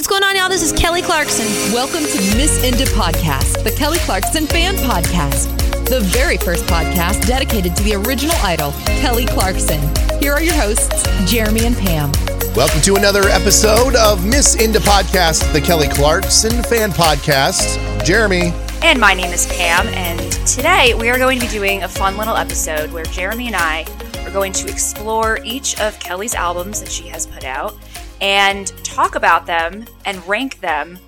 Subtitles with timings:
[0.00, 0.48] What's going on, y'all?
[0.48, 1.44] This is Kelly Clarkson.
[1.74, 5.54] Welcome to Miss Indie Podcast, the Kelly Clarkson fan podcast,
[5.90, 9.78] the very first podcast dedicated to the original idol, Kelly Clarkson.
[10.18, 12.10] Here are your hosts, Jeremy and Pam.
[12.56, 18.02] Welcome to another episode of Miss Indie Podcast, the Kelly Clarkson fan podcast.
[18.02, 18.54] Jeremy.
[18.80, 22.16] And my name is Pam, and today we are going to be doing a fun
[22.16, 23.84] little episode where Jeremy and I
[24.24, 27.76] are going to explore each of Kelly's albums that she has put out
[28.20, 30.98] and talk about them and rank them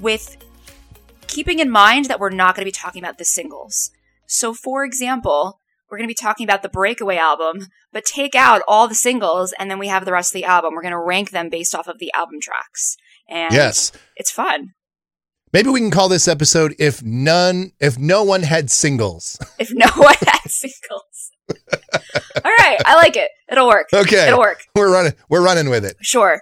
[0.00, 0.36] with
[1.26, 3.90] keeping in mind that we're not going to be talking about the singles.
[4.26, 5.60] So, for example,
[5.90, 9.54] we're going to be talking about the Breakaway album, but take out all the singles
[9.58, 10.74] and then we have the rest of the album.
[10.74, 12.96] We're going to rank them based off of the album tracks.
[13.28, 13.92] And Yes.
[14.16, 14.70] it's fun.
[15.52, 19.38] Maybe we can call this episode if none if no one had singles.
[19.58, 21.02] If no one had singles.
[21.50, 23.30] All right, I like it.
[23.50, 23.88] It'll work.
[23.92, 24.26] Okay.
[24.26, 24.64] It'll work.
[24.74, 25.96] We're running we're running with it.
[26.00, 26.40] Sure.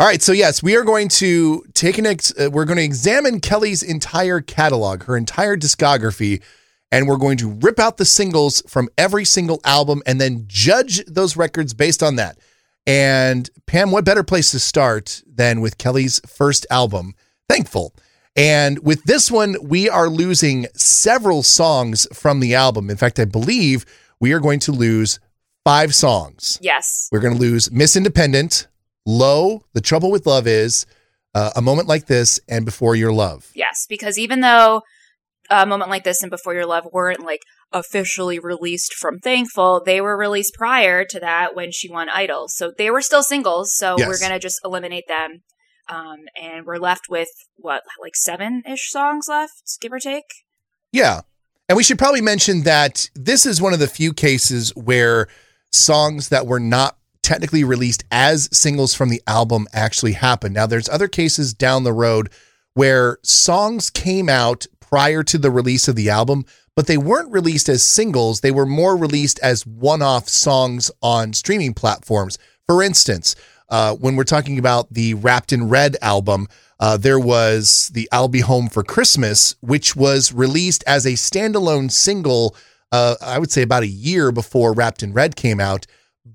[0.00, 2.82] All right, so yes, we are going to take an ex- uh, we're going to
[2.82, 6.42] examine Kelly's entire catalog, her entire discography,
[6.90, 11.04] and we're going to rip out the singles from every single album and then judge
[11.04, 12.38] those records based on that.
[12.88, 17.14] And Pam, what better place to start than with Kelly's first album,
[17.48, 17.94] Thankful?
[18.36, 22.90] And with this one, we are losing several songs from the album.
[22.90, 23.86] In fact, I believe
[24.24, 25.20] we are going to lose
[25.66, 26.58] five songs.
[26.62, 27.10] Yes.
[27.12, 28.68] We're going to lose Miss Independent,
[29.04, 30.86] Low, The Trouble with Love Is,
[31.34, 33.50] uh, A Moment Like This, and Before Your Love.
[33.54, 33.84] Yes.
[33.86, 34.80] Because even though
[35.50, 40.00] a moment like this and Before Your Love weren't like officially released from Thankful, they
[40.00, 42.48] were released prior to that when she won Idol.
[42.48, 43.76] So they were still singles.
[43.76, 44.08] So Yes.
[44.08, 45.42] we're going to just eliminate them.
[45.86, 50.24] Um, and we're left with what, like seven ish songs left, give or take?
[50.92, 51.20] Yeah.
[51.68, 55.28] And we should probably mention that this is one of the few cases where
[55.72, 60.54] songs that were not technically released as singles from the album actually happened.
[60.54, 62.28] Now, there's other cases down the road
[62.74, 66.44] where songs came out prior to the release of the album,
[66.76, 68.40] but they weren't released as singles.
[68.40, 72.36] They were more released as one off songs on streaming platforms.
[72.66, 73.34] For instance,
[73.68, 76.48] uh, when we're talking about the Wrapped in Red album,
[76.80, 81.90] uh, there was the I'll Be Home for Christmas, which was released as a standalone
[81.90, 82.56] single,
[82.92, 85.86] uh, I would say about a year before Wrapped in Red came out,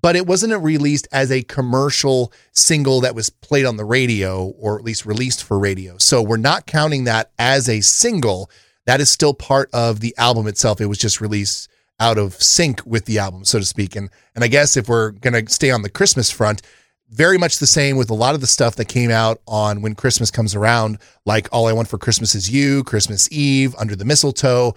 [0.02, 4.78] but it wasn't released as a commercial single that was played on the radio or
[4.78, 5.98] at least released for radio.
[5.98, 8.50] So we're not counting that as a single.
[8.86, 10.80] That is still part of the album itself.
[10.80, 11.70] It was just released
[12.00, 13.96] out of sync with the album, so to speak.
[13.96, 16.62] And and I guess if we're gonna stay on the Christmas front,
[17.10, 19.96] very much the same with a lot of the stuff that came out on when
[19.96, 24.06] Christmas comes around, like All I Want for Christmas Is You, Christmas Eve, Under the
[24.06, 24.76] Mistletoe.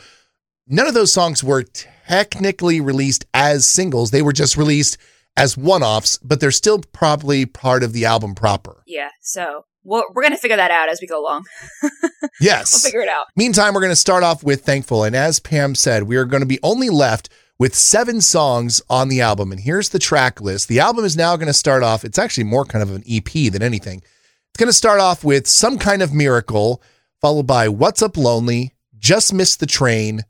[0.66, 1.65] None of those songs were
[2.06, 4.10] technically released as singles.
[4.10, 4.97] They were just released
[5.37, 8.82] as one offs, but they're still probably part of the album proper.
[8.87, 9.09] Yeah.
[9.20, 11.44] So we're, we're going to figure that out as we go along.
[12.41, 12.72] Yes.
[12.72, 13.26] We'll figure it out.
[13.37, 15.04] Meantime, we're going to start off with Thankful.
[15.04, 19.08] And as Pam said, we are going to be only left with seven songs on
[19.08, 19.52] the album.
[19.52, 20.68] And here's the track list.
[20.68, 23.52] The album is now going to start off, it's actually more kind of an EP
[23.52, 23.98] than anything.
[23.98, 26.82] It's going to start off with Some Kind of Miracle,
[27.20, 30.24] followed by What's Up Lonely, Just Missed the Train,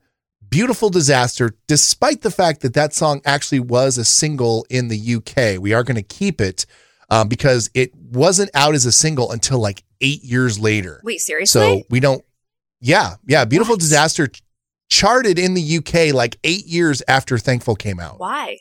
[0.49, 5.61] Beautiful Disaster, despite the fact that that song actually was a single in the UK.
[5.61, 6.67] We are going to keep it
[7.09, 11.01] um, because it wasn't out as a single until like eight years later.
[11.03, 11.61] Wait, seriously?
[11.61, 12.25] So we don't.
[12.81, 13.45] Yeah, yeah.
[13.45, 13.81] Beautiful What?
[13.81, 14.29] Disaster
[14.93, 18.21] charted in the UK like eight years after Thankful came out.
[18.21, 18.59] Why?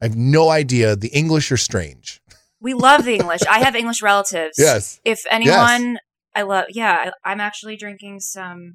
[0.00, 0.94] I have no idea.
[0.94, 2.20] The English are strange.
[2.60, 3.40] We love the English.
[3.50, 4.56] I have English relatives.
[4.58, 5.00] Yes.
[5.04, 5.98] If anyone,
[6.36, 6.66] I love.
[6.70, 8.74] Yeah, I, I'm actually drinking some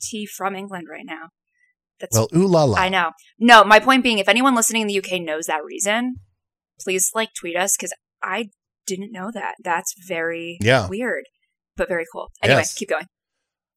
[0.00, 1.28] tea from England right now.
[1.98, 2.14] That's.
[2.16, 2.76] Well, ooh la la.
[2.78, 3.12] I know.
[3.38, 6.16] No, my point being, if anyone listening in the UK knows that reason,
[6.80, 7.92] please like tweet us because
[8.22, 8.50] I
[8.86, 9.54] didn't know that.
[9.64, 10.88] That's very Yeah.
[10.88, 11.24] weird,
[11.76, 12.30] but very cool.
[12.42, 12.74] Anyway, Yes.
[12.74, 13.06] keep going.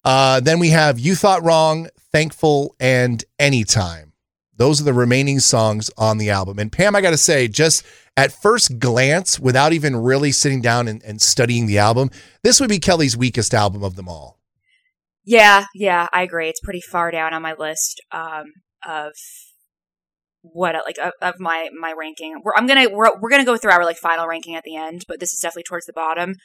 [0.05, 4.13] Uh, then we have You Thought Wrong, Thankful, and Anytime.
[4.55, 6.59] Those are the remaining songs on the album.
[6.59, 7.83] And Pam, I got to say, just
[8.15, 12.09] at first glance, without even really sitting down and, and studying the album,
[12.43, 14.39] this would be Kelly's weakest album of them all.
[15.25, 16.49] Yeah, yeah, I agree.
[16.49, 18.45] It's pretty far down on my list um,
[18.87, 19.11] of
[20.41, 22.39] what like of, of my my ranking.
[22.43, 25.01] We're, I'm gonna we're, we're gonna go through our like final ranking at the end,
[25.07, 26.35] but this is definitely towards the bottom.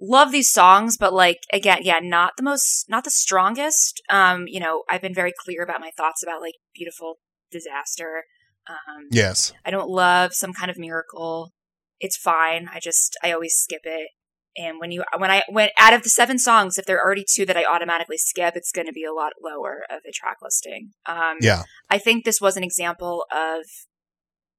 [0.00, 4.02] Love these songs, but like again, yeah, not the most, not the strongest.
[4.08, 7.18] Um, you know, I've been very clear about my thoughts about like beautiful
[7.50, 8.24] disaster.
[8.68, 9.52] Um, Yes.
[9.64, 11.52] I don't love some kind of miracle.
[11.98, 12.68] It's fine.
[12.72, 14.08] I just I always skip it.
[14.56, 17.24] And when you when I when out of the seven songs, if there are already
[17.28, 20.38] two that I automatically skip, it's going to be a lot lower of a track
[20.42, 20.92] listing.
[21.06, 21.64] Um, Yeah.
[21.88, 23.64] I think this was an example of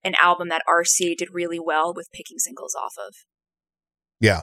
[0.03, 3.15] an album that RC did really well with picking singles off of.
[4.19, 4.41] Yeah.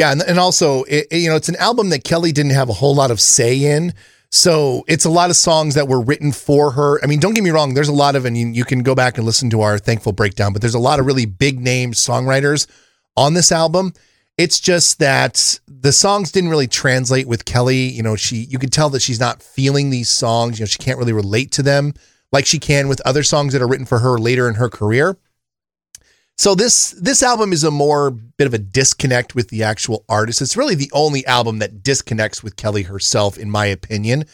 [0.00, 2.72] Yeah, and, and also, it, you know, it's an album that Kelly didn't have a
[2.72, 3.92] whole lot of say in.
[4.30, 6.98] So it's a lot of songs that were written for her.
[7.04, 7.74] I mean, don't get me wrong.
[7.74, 10.12] There's a lot of, and you, you can go back and listen to our thankful
[10.12, 10.54] breakdown.
[10.54, 12.66] But there's a lot of really big name songwriters
[13.14, 13.92] on this album.
[14.38, 17.90] It's just that the songs didn't really translate with Kelly.
[17.90, 20.58] You know, she you could tell that she's not feeling these songs.
[20.58, 21.92] You know, she can't really relate to them
[22.32, 25.18] like she can with other songs that are written for her later in her career.
[26.40, 30.40] So this this album is a more bit of a disconnect with the actual artist.
[30.40, 34.24] It's really the only album that disconnects with Kelly herself, in my opinion.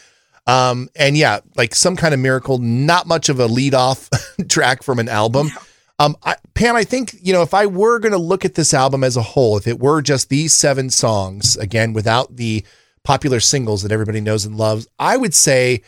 [0.47, 4.09] Um, and yeah, like some kind of miracle, not much of a lead off
[4.49, 5.51] track from an album.
[5.99, 8.73] Um, I, Pam, I think you know if I were going to look at this
[8.73, 12.65] album as a whole, if it were just these seven songs, again without the
[13.03, 15.83] popular singles that everybody knows and loves, I would say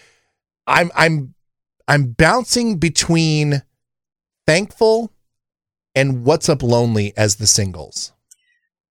[0.67, 1.35] I'm I'm
[1.87, 3.63] I'm bouncing between
[4.49, 5.13] thankful
[5.95, 8.13] and What's Up Lonely as the singles.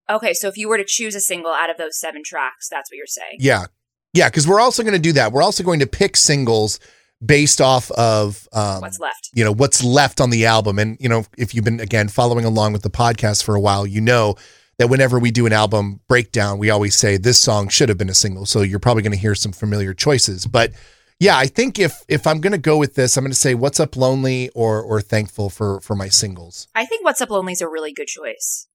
[0.09, 2.89] Okay, so if you were to choose a single out of those seven tracks, that's
[2.91, 3.37] what you're saying.
[3.39, 3.65] Yeah.
[4.13, 5.31] Yeah, because we're also going to do that.
[5.31, 6.79] We're also going to pick singles
[7.25, 9.29] based off of um, What's left?
[9.33, 12.45] you know what's left on the album and you know if you've been again following
[12.45, 14.35] along with the podcast for a while you know
[14.77, 18.07] that whenever we do an album breakdown we always say this song should have been
[18.11, 20.71] a single so you're probably going to hear some familiar choices but
[21.19, 23.55] yeah i think if if i'm going to go with this i'm going to say
[23.55, 27.53] what's up lonely or or thankful for for my singles I think What's Up Lonely
[27.53, 28.67] is a really good choice.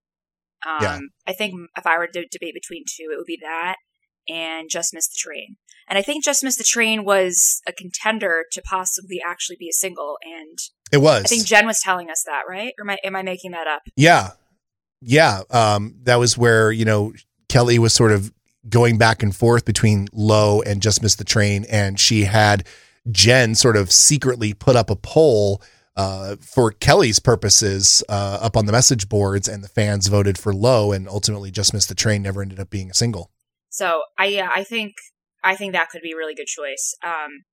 [0.67, 0.99] Um, Yeah.
[1.27, 3.77] I think if I were to debate between two, it would be that
[4.29, 5.57] and Just Miss the Train.
[5.89, 9.73] And I think Just Miss the Train was a contender to possibly actually be a
[9.73, 10.17] single.
[10.23, 10.59] And
[10.91, 12.73] it was I think Jen was telling us that, right?
[12.79, 13.83] Or am I, am I making that up?
[13.97, 14.31] Yeah.
[15.01, 15.43] Yeah.
[15.51, 17.13] Um, that was where, you know,
[17.49, 18.33] Kelly was sort of
[18.69, 21.65] going back and forth between Low and Just Missed the Train.
[21.69, 22.67] And she had
[23.11, 25.61] Jen sort of secretly put up a poll
[25.97, 30.55] uh, for Kelly's purposes uh, up on the message boards, and the fans voted for
[30.55, 33.31] Low, and ultimately Just Missed the Train never ended up being a single.
[33.69, 34.95] So I yeah, I think
[35.43, 36.95] I think that could be a really good choice.
[37.05, 37.45] Um,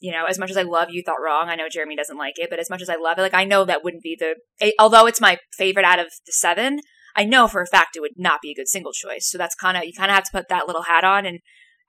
[0.00, 2.38] you know, as much as I love You Thought Wrong, I know Jeremy doesn't like
[2.38, 4.36] it, but as much as I love it, like I know that wouldn't be the
[4.60, 6.80] it, although it's my favorite out of the seven,
[7.16, 9.28] I know for a fact it would not be a good single choice.
[9.30, 11.40] So that's kind of you kind of have to put that little hat on and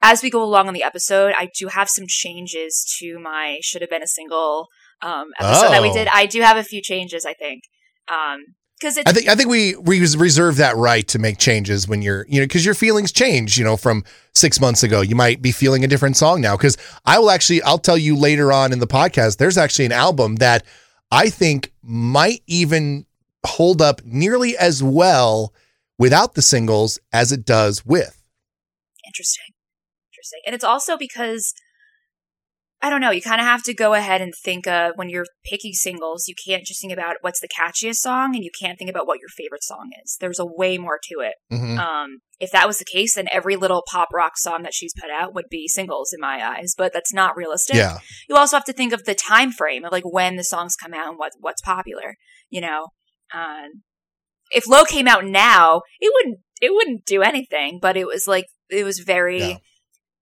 [0.01, 3.81] as we go along on the episode, I do have some changes to my should
[3.81, 4.68] have been a single
[5.01, 5.94] um, episode that we Oh.
[5.94, 6.07] did.
[6.10, 7.63] I do have a few changes, I think,
[8.77, 12.01] because it's I think I think we we reserve that right to make changes when
[12.01, 15.42] you're you know because your feelings change you know from six months ago you might
[15.42, 18.74] be feeling a different song now because I will actually I'll tell you later on
[18.74, 20.66] in the podcast there's actually an album that
[21.10, 23.06] I think might even
[23.45, 25.53] hold up nearly as well
[25.97, 28.21] without the singles as it does with
[29.06, 29.53] Interesting.
[30.12, 30.42] Interesting.
[30.45, 31.53] And it's also because
[32.81, 35.25] I don't know, you kind of have to go ahead and think of when you're
[35.44, 38.89] picking singles, you can't just think about what's the catchiest song and you can't think
[38.92, 40.18] about what your favorite song is.
[40.19, 41.33] There's a way more to it.
[41.51, 41.80] Mhm.
[41.80, 45.09] Um, if that was the case, then every little pop rock song that she's put
[45.09, 47.77] out would be singles in my eyes, but that's not realistic.
[47.77, 48.00] yeah
[48.30, 50.94] You also have to think of the time frame of like when the songs come
[50.94, 52.15] out and what what's popular,
[52.50, 52.88] you know.
[53.33, 53.83] Um,
[54.51, 58.45] if Low came out now, it wouldn't it wouldn't do anything, but it was like
[58.69, 59.57] it was very Yeah.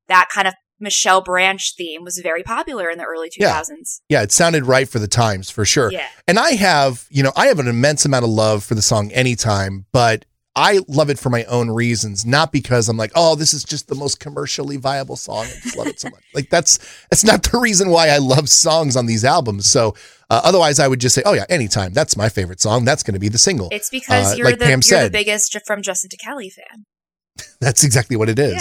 [0.08, 4.02] that kind of Michelle Branch theme was very popular in the early 2000s.
[4.10, 6.08] yeah it sounded right for the times for sure Yeah.
[6.28, 9.12] And I have, you know, I have an immense amount of love for the song
[9.14, 13.54] Anytime, but I love it for my own reasons, not because I'm like, oh, this
[13.56, 15.45] is just the most commercially viable song.
[15.45, 16.24] I just love it so much.
[16.36, 16.78] Like that's
[17.10, 19.66] that's not the reason why I love songs on these albums.
[19.68, 19.95] So
[20.30, 21.94] uh, otherwise, I would just say, oh yeah, Anytime.
[21.94, 22.86] That's my favorite song.
[22.86, 23.69] That's going to be the single.
[23.72, 25.06] It's because Uh, you're like the Pam you're said.
[25.07, 26.86] the biggest from Justin to Kelly fan.
[27.60, 28.54] That's exactly what it is.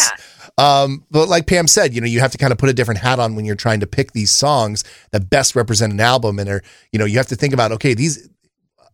[0.58, 0.82] Yeah.
[0.82, 3.00] Um, but like Pam said, you know, you have to kind of put a different
[3.00, 6.48] hat on when you're trying to pick these songs that best represent an album and
[6.48, 8.28] are, you know, you have to think about, okay, these,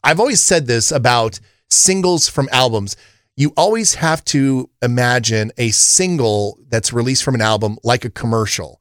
[0.03, 1.39] I've always said this about
[1.71, 2.97] singles from albums.
[3.37, 8.81] You always have to imagine a single that's released from an album like a commercial.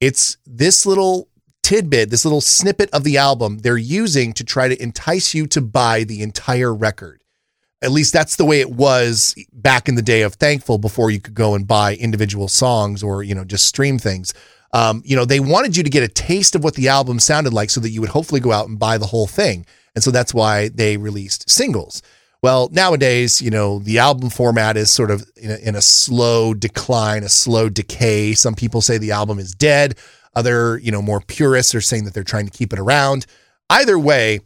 [0.00, 1.28] It's this little
[1.62, 5.60] tidbit, this little snippet of the album they're using to try to entice you to
[5.60, 7.22] buy the entire record.
[7.82, 11.20] At least that's the way it was back in the day of Thankful before you
[11.20, 14.32] could go and buy individual songs or, you know, just stream things.
[14.72, 17.52] Um, you know, they wanted you to get a taste of what the album sounded
[17.52, 19.66] like so that you would hopefully go out and buy the whole thing.
[19.94, 22.02] And so that's why they released singles.
[22.42, 26.54] Well, nowadays, you know, the album format is sort of in a, in a slow
[26.54, 28.34] decline, a slow decay.
[28.34, 29.96] Some people say the album is dead.
[30.34, 33.26] Other, you know, more purists are saying that they're trying to keep it around.
[33.70, 34.40] Either way,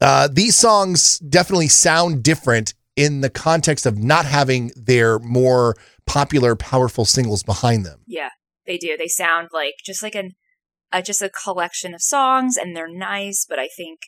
[0.00, 6.54] uh, these songs definitely sound different in the context of not having their more popular,
[6.54, 8.00] powerful singles behind them.
[8.06, 8.30] Yeah,
[8.66, 8.96] they do.
[8.96, 10.32] They sound like just like an
[10.92, 13.46] uh, just a collection of songs, and they're nice.
[13.48, 14.00] But I think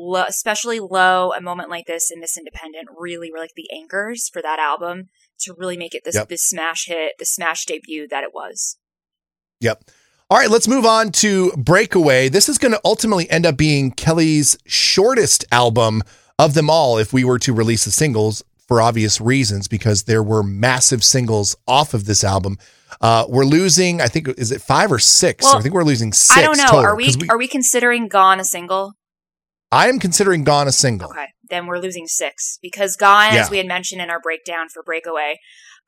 [0.00, 4.28] lo- especially low, a moment like this and Miss Independent really were like the anchors
[4.32, 5.08] for that album
[5.40, 6.28] to really make it this Yep.
[6.28, 8.78] this smash hit, the smash debut that it was.
[9.60, 9.84] Yep.
[10.30, 12.28] All right, let's move on to Breakaway.
[12.28, 16.02] This is going to ultimately end up being Kelly's shortest album
[16.38, 20.22] of them all if we were to release the singles for obvious reasons because there
[20.22, 22.58] were massive singles off of this album.
[23.00, 25.44] Uh, we're losing, I think, is it five or six?
[25.44, 26.38] Well, I think we're losing six.
[26.38, 26.64] I don't know.
[26.64, 28.94] total, are we, we are we considering Gone a single?
[29.72, 31.10] I am considering Gone a single.
[31.10, 33.42] Okay, then we're losing six because Gone, Yeah.
[33.42, 35.38] as we had mentioned in our breakdown for Breakaway,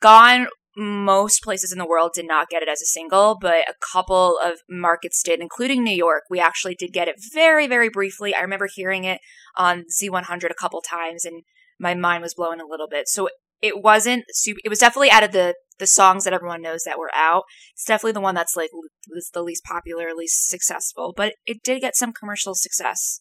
[0.00, 0.48] Gone.
[0.74, 4.38] Most places in the world did not get it as a single, but a couple
[4.42, 6.22] of markets did, including New York.
[6.30, 8.34] We actually did get it very, very briefly.
[8.34, 9.20] I remember hearing it
[9.54, 11.42] on Z100 a couple times, and
[11.78, 13.06] my mind was blown a little bit.
[13.06, 13.28] So
[13.60, 14.60] it wasn't super.
[14.64, 17.42] It was definitely out of the the songs that everyone knows that were out.
[17.74, 18.70] It's definitely the one that's like
[19.10, 23.20] was the least popular, least successful, but it did get some commercial success.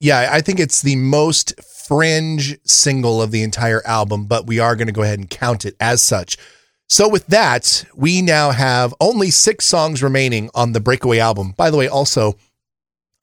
[0.00, 4.74] Yeah, I think it's the most fringe single of the entire album, but we are
[4.74, 6.38] going to go ahead and count it as such.
[6.88, 11.52] So, with that, we now have only six songs remaining on the Breakaway album.
[11.56, 12.36] By the way, also,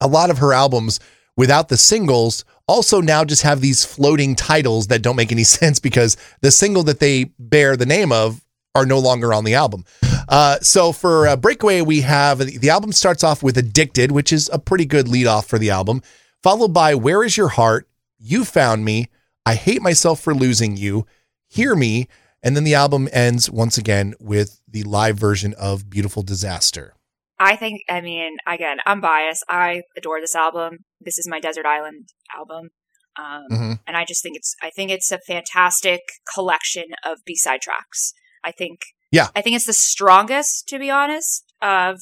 [0.00, 1.00] a lot of her albums
[1.36, 5.80] without the singles also now just have these floating titles that don't make any sense
[5.80, 8.44] because the single that they bear the name of
[8.74, 9.84] are no longer on the album.
[10.28, 14.48] Uh, so for uh, Breakaway, we have the album starts off with Addicted, which is
[14.52, 16.02] a pretty good lead off for the album,
[16.42, 17.88] followed by Where Is Your Heart?
[18.18, 19.08] You Found Me,
[19.46, 21.06] I Hate Myself for Losing You,
[21.46, 22.08] Hear Me,
[22.42, 26.94] and then the album ends once again with the live version of Beautiful Disaster.
[27.40, 29.44] I think, I mean, again, I'm biased.
[29.48, 30.78] I adore this album.
[31.00, 32.70] This is my Desert Island album.
[33.16, 33.80] Um, Mhm.
[33.86, 36.00] and I just think it's, I think it's a fantastic
[36.32, 38.12] collection of B-side tracks.
[38.44, 38.80] I think,
[39.10, 39.28] Yeah.
[39.34, 42.00] I think it's the strongest, to be honest, of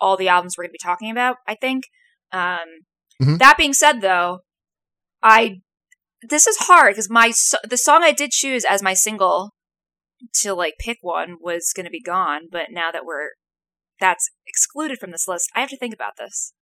[0.00, 1.84] all the albums we're going to be talking about, I think.
[2.32, 2.84] Um,
[3.22, 3.38] Mhm.
[3.38, 4.40] that being said though,
[5.22, 5.60] I,
[6.28, 9.50] this is hard because my, so- the song I did choose as my single
[10.40, 13.30] to like pick one was going to be gone, but now that we're
[14.00, 16.52] that's excluded from this list, I have to think about this.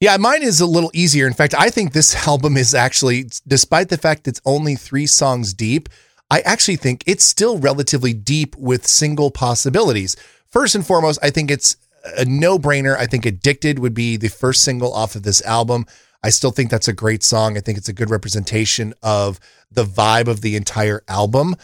[0.00, 1.26] Yeah, mine is a little easier.
[1.26, 5.54] In fact, I think this album is actually, despite the fact it's only three songs
[5.54, 5.88] deep,
[6.30, 10.16] I actually think it's still relatively deep with single possibilities.
[10.50, 11.76] First and foremost, I think it's
[12.16, 12.96] a no brainer.
[12.96, 15.86] I think Addicted would be the first single off of this album.
[16.22, 17.56] I still think that's a great song.
[17.56, 19.38] I think it's a good representation of
[19.70, 21.54] the vibe of the entire album.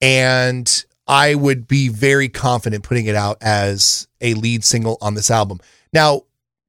[0.00, 5.30] And I would be very confident putting it out as a lead single on this
[5.30, 5.60] album.
[5.92, 6.22] Now,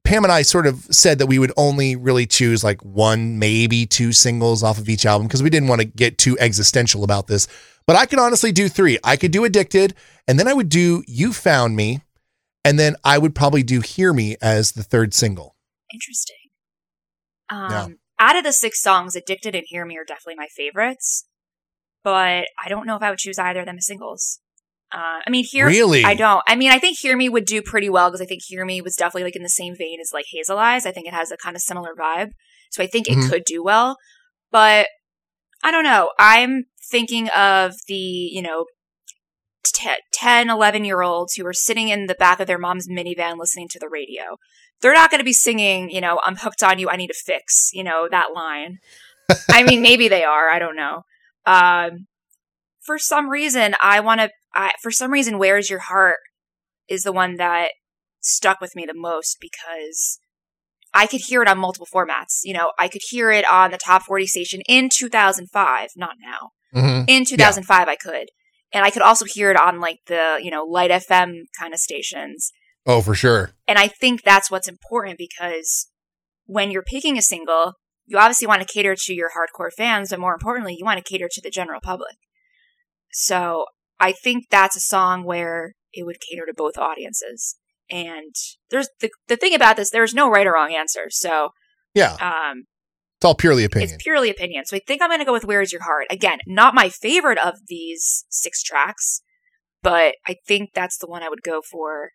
[0.04, 3.86] Pam and I sort of said that we would only really choose like one, maybe
[3.88, 7.28] two singles off of each album because we didn't want to get too existential about
[7.28, 7.48] this.
[7.88, 9.00] But I could honestly do three.
[9.04, 9.96] I could do Addicted,
[10.28, 12.02] and then I would do You Found Me,
[12.66, 15.56] and then I would probably do Hear Me as the third single.
[15.94, 16.36] Interesting.
[17.50, 17.88] Um, Yeah.
[18.20, 21.28] Out of the six songs, Addicted and Hear Me are definitely my favorites,
[22.04, 24.40] but I don't know if I would choose either of them as singles.
[24.94, 26.04] Uh, I mean, Hear Really?
[26.06, 26.42] I don't.
[26.48, 28.82] I mean, I think Hear Me would do pretty well because I think Hear Me
[28.82, 30.86] was definitely like in the same vein as like Hazel Eyes.
[30.86, 32.30] I think it has a kind of similar vibe.
[32.72, 33.30] So I think it Mhm.
[33.30, 33.98] could do well,
[34.52, 34.88] but
[35.64, 36.12] I don't know.
[36.18, 38.66] I'm thinking of the, you know,
[39.74, 43.38] t- 10, 11 year olds who are sitting in the back of their mom's minivan
[43.38, 44.38] listening to the radio.
[44.82, 47.14] They're not going to be singing, you know, I'm hooked on you, I need a
[47.14, 48.80] fix, you know, that line.
[49.50, 51.04] I mean, maybe they are, I don't know.
[51.46, 52.08] Um,
[52.82, 56.18] for some reason, I want to, I, for some reason, Where's Your Heart
[56.88, 57.72] is the one that
[58.20, 60.20] stuck with me the most because
[60.94, 62.40] I could hear it on multiple formats.
[62.44, 66.52] You know, I could hear it on the top 40 station in 2005, not now
[66.76, 67.06] Mhm.
[67.08, 68.30] in 2005 i could
[68.76, 71.80] and i could also hear it on like the you know light fm kind of
[71.80, 72.52] stations.
[72.86, 73.54] Oh, for sure.
[73.68, 75.88] and i think that's what's important because
[76.46, 77.74] when you're picking a single
[78.06, 81.12] you obviously want to cater to your hardcore fans but more importantly you want to
[81.12, 82.18] cater to the general public.
[83.12, 83.66] So
[84.00, 87.56] i think that's a song where it would cater to both audiences.
[87.90, 88.36] And
[88.70, 91.06] there's the, the thing about this there's no right or wrong answer.
[91.10, 91.50] So
[91.96, 92.66] Yeah, um
[93.26, 93.92] it's all purely opinion.
[93.94, 94.66] it's purely opinion.
[94.66, 96.08] So I think I'm going to go with Where's Your Heart.
[96.10, 99.22] Again, not my favorite of these six tracks,
[99.82, 102.12] but I think that's the one I would go for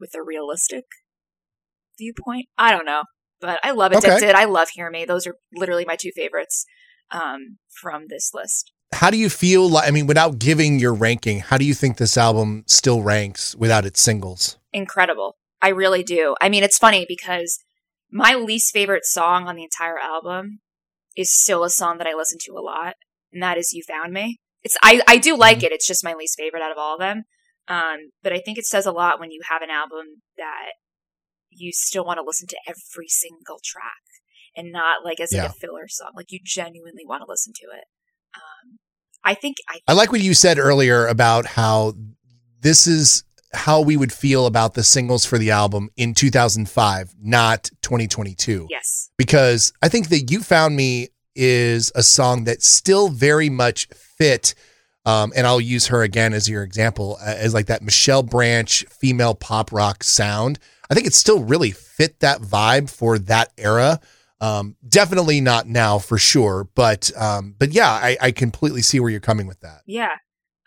[0.00, 0.84] with a realistic
[1.98, 2.46] viewpoint.
[2.56, 3.02] I don't know,
[3.40, 4.08] but I love Okay.
[4.08, 4.34] Addicted.
[4.34, 5.04] I love Hear Me.
[5.04, 6.64] Those are literally my two favorites
[7.10, 8.72] um, from this list.
[8.94, 11.96] how do you feel like, I mean, without giving your ranking, how do you think
[11.96, 14.58] this album still ranks without its singles?
[14.72, 15.36] Incredible.
[15.60, 16.36] I really do.
[16.40, 17.58] I mean, it's funny because
[18.10, 20.60] my least favorite song on the entire album
[21.16, 22.94] is still a song that I listen to a lot,
[23.32, 25.72] and that is "You Found Me." It's I I do like it.
[25.72, 27.24] It's just my least favorite out of all of them.
[27.68, 30.70] Um, but I think it says a lot when you have an album that
[31.50, 33.92] you still want to listen to every single track.
[34.56, 35.50] and not like as like Yeah.
[35.50, 36.10] a filler song.
[36.16, 37.84] Like you genuinely want to listen to it.
[38.34, 38.78] Um,
[39.22, 41.94] I think I I like what you said earlier about how
[42.60, 43.22] this is
[43.52, 48.66] how we would feel about the singles for the album in 2005, not 2022.
[48.70, 53.86] yes, Because I think that You Found Me is a song that still very much
[53.88, 54.54] fit.
[55.06, 58.84] Um, and I'll use her again as your example, uh, as like that Michelle Branch
[58.90, 60.58] female pop rock sound.
[60.90, 64.00] I think it still really fit that vibe for that era.
[64.40, 69.10] Um, definitely not now for sure, but um, but yeah, I, I completely see where
[69.10, 69.80] you're coming with that.
[69.86, 70.12] yeah.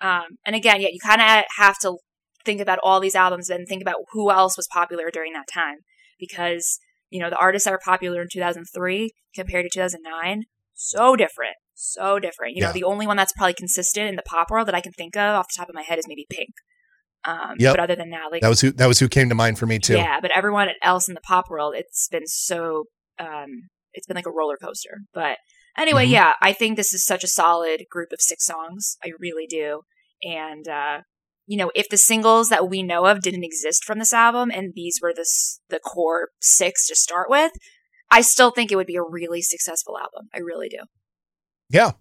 [0.01, 1.97] Um, and again, yeah, you kind of have to
[2.45, 5.77] think about all these albums and think about who else was popular during that time
[6.19, 6.79] because
[7.09, 10.43] you know the artists that were popular in 2003 compared to 2009
[10.73, 12.67] so different so different you Yeah.
[12.67, 15.15] know the only one that's probably consistent in the pop world that i can think
[15.15, 16.49] of off the top of my head is maybe pink
[17.25, 17.73] um Yep.
[17.73, 19.65] but other than that like That was who that was who came to mind for
[19.65, 19.95] me too.
[19.95, 22.85] yeah but everyone else in the pop world it's been so
[23.19, 25.37] um it's been like a roller coaster but
[25.77, 26.11] anyway Mhm.
[26.11, 29.81] yeah i think this is such a solid group of six songs i really do
[30.23, 30.99] and uh
[31.51, 34.71] you know if the singles that we know of didn't exist from this album and
[34.73, 35.27] these were the
[35.69, 37.51] the core six to start with
[38.09, 40.79] i still think it would be a really successful album i really do
[41.69, 41.91] Yeah.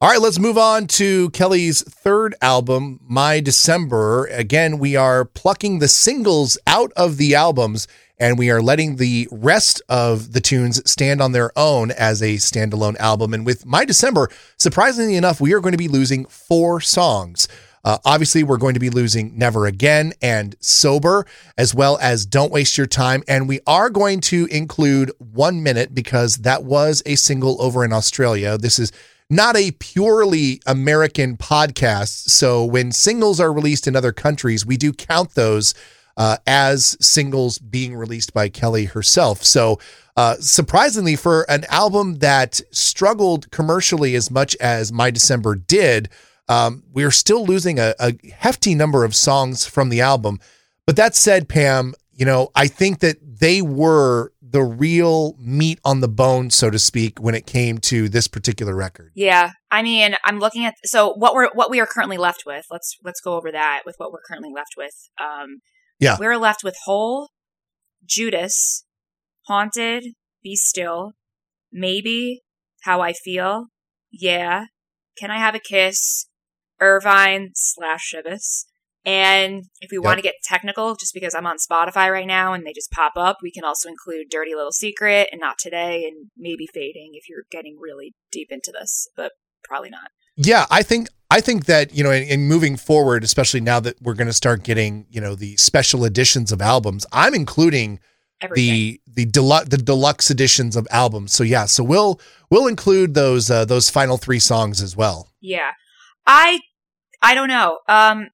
[0.00, 4.26] All right, let's move on to Kelly's third album, My December.
[4.32, 7.86] Again, we are plucking the singles out of the albums
[8.18, 12.34] and we are letting the rest of the tunes stand on their own as a
[12.34, 13.32] standalone album.
[13.32, 17.46] And with My December, surprisingly enough, we are going to be losing four songs.
[17.84, 21.26] Uh, obviously, we're going to be losing Never Again and Sober,
[21.58, 23.22] as well as Don't Waste Your Time.
[23.26, 27.92] And we are going to include One Minute because that was a single over in
[27.92, 28.56] Australia.
[28.56, 28.92] This is
[29.28, 32.28] not a purely American podcast.
[32.28, 35.74] So when singles are released in other countries, we do count those
[36.16, 39.42] uh, as singles being released by Kelly herself.
[39.42, 39.80] So
[40.16, 46.10] uh, surprisingly, for an album that struggled commercially as much as My December did,
[46.48, 50.40] um, we're still losing a, a hefty number of songs from the album.
[50.86, 56.00] But that said, Pam, you know, I think that they were the real meat on
[56.00, 59.12] the bone, so to speak, when it came to this particular record.
[59.14, 62.66] Yeah, I mean, I'm looking at so what we're what we are currently left with.
[62.70, 64.92] Let's let's go over that with what we're currently left with.
[65.18, 65.60] Um,
[66.00, 66.16] Yeah.
[66.20, 67.30] we're left with Hole,
[68.04, 68.84] Judas,
[69.46, 70.04] Haunted,
[70.42, 71.12] Be Still,
[71.72, 72.42] Maybe,
[72.82, 73.66] How I Feel,
[74.10, 74.66] Yeah,
[75.18, 76.26] Can I Have a Kiss,
[76.82, 78.64] Irvine slash Chivas.
[79.04, 82.64] And if we want to get technical, just because I'm on Spotify right now and
[82.64, 86.30] they just pop up, we can also include Dirty Little Secret and Not Today and
[86.36, 89.32] maybe Fading if you're getting really deep into this, but
[89.64, 90.10] probably not.
[90.36, 94.00] Yeah, I think I think that you know, in, in moving forward, especially now that
[94.00, 97.98] we're going to start getting you know the special editions of albums, I'm including
[98.40, 98.64] Everything.
[98.64, 101.32] the the deluxe the deluxe editions of albums.
[101.32, 105.28] So yeah, so we'll we'll include those uh, those final three songs as well.
[105.40, 105.72] Yeah.
[106.26, 106.60] I
[107.22, 107.80] I don't know.
[107.88, 108.28] Um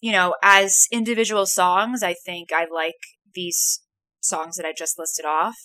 [0.00, 2.94] you know, as individual songs, I think I like
[3.34, 3.82] these
[4.20, 5.56] songs that I just listed off.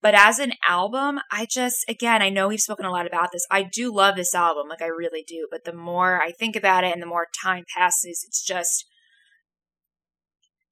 [0.00, 3.46] But as an album, I just again, I know we've spoken a lot about this.
[3.50, 6.84] I do love this album, like I really do, but the more I think about
[6.84, 8.84] it and the more time passes, it's just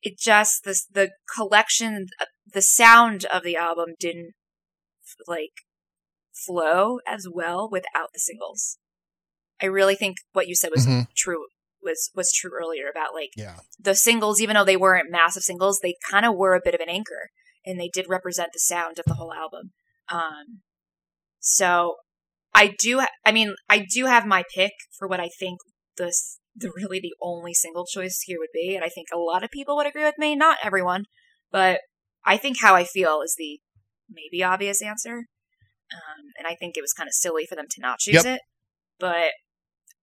[0.03, 2.07] it just the the collection
[2.47, 4.35] the sound of the album didn't
[5.27, 5.65] like
[6.33, 8.79] flow as well without the singles.
[9.61, 11.09] I really think what you said was Mhm.
[11.17, 11.47] true
[11.83, 15.81] was was true earlier about like Yeah, the singles, even though they weren't massive singles,
[15.81, 17.31] they kind of were a bit of an anchor,
[17.65, 19.73] and they did represent the sound of the whole album.
[20.11, 20.63] Um,
[21.41, 21.97] so
[22.55, 25.59] I do, ha- I mean, I do have my pick for what I think
[25.97, 29.45] this the really the only single choice here would be, and I think a lot
[29.45, 30.35] of people would agree with me.
[30.35, 31.05] Not everyone,
[31.51, 31.81] but
[32.25, 33.61] I think how I feel is the
[34.09, 35.27] maybe obvious answer.
[35.93, 38.37] Um, and I think it was kind of silly for them to not choose Yep.
[38.37, 38.41] it,
[38.99, 39.33] but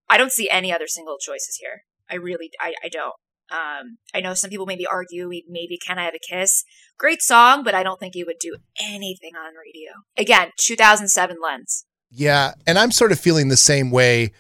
[0.10, 1.84] I don't see any other single choices here.
[2.10, 3.14] I really, I, I don't.
[3.52, 6.64] Um, I know some people maybe argue maybe "Can I Have a Kiss"?
[6.98, 9.92] Great song, but I don't think it would do anything on radio.
[10.18, 11.86] Again, 2007 lens.
[12.10, 14.32] yeah, and I'm sort of feeling the same way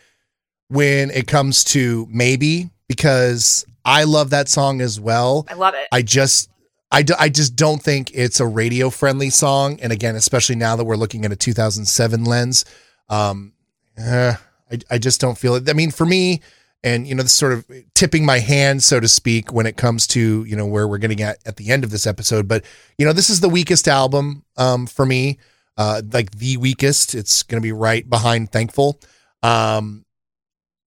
[0.69, 5.45] when it comes to maybe because I love that song as well.
[5.49, 5.87] I love it.
[5.91, 6.49] I just
[6.91, 10.85] I, I just don't think it's a radio friendly song and again especially now that
[10.85, 12.65] we're looking at a 2007 lens
[13.09, 13.53] um
[13.97, 14.35] eh,
[14.73, 16.41] I, I just don't feel it I mean for me
[16.83, 20.07] and you know this sort of tipping my hand so to speak when it comes
[20.07, 22.65] to you know where we're getting at at the end of this episode but
[22.97, 25.37] you know this is the weakest album um for me
[25.77, 28.99] uh like the weakest it's going to be right behind thankful
[29.43, 30.03] um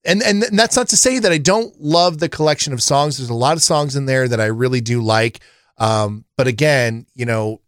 [0.06, 3.18] and, and and that's not to say that I don't love the collection of songs.
[3.18, 5.40] There's a lot of songs in there that I really do like.
[5.78, 7.60] Um, but again, you know,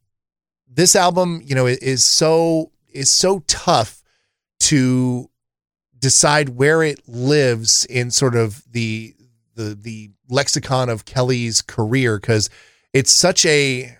[0.72, 4.02] this album, you know, is so is so tough
[4.61, 5.28] to
[5.98, 9.14] decide where it lives in sort of the
[9.54, 12.50] the the lexicon of Kelly's career because
[12.92, 13.96] it's such a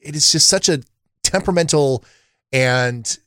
[0.00, 0.82] it is just such a
[1.22, 2.04] temperamental
[2.52, 3.18] and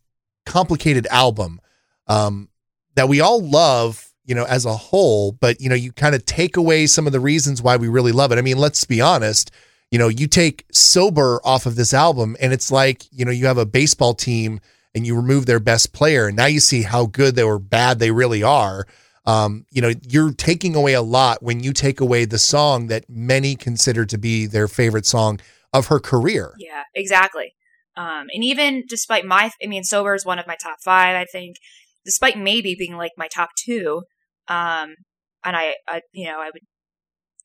[0.45, 1.59] complicated album
[2.07, 2.49] um,
[2.95, 5.31] that we all love, you know, as a whole.
[5.31, 8.11] But you know, you kind of take away some of the reasons why we really
[8.11, 8.37] love it.
[8.37, 9.51] I mean, let's be honest.
[9.91, 13.47] You know, you take sober off of this album, and it's like you know you
[13.47, 14.59] have a baseball team
[14.95, 17.99] and you remove their best player, and now you see how good they were bad
[17.99, 18.87] they really are.
[19.25, 23.05] Um, you know, you're taking away a lot when you take away the song that
[23.07, 25.39] many consider to be their favorite song
[25.71, 26.53] of her career.
[26.57, 27.53] Yeah, exactly.
[27.95, 31.25] Um, and even despite my, I mean, Sober is one of my top five, I
[31.25, 31.57] think,
[32.05, 34.03] despite maybe being like my top two.
[34.47, 34.95] Um,
[35.43, 36.63] and I, I, you know, I would,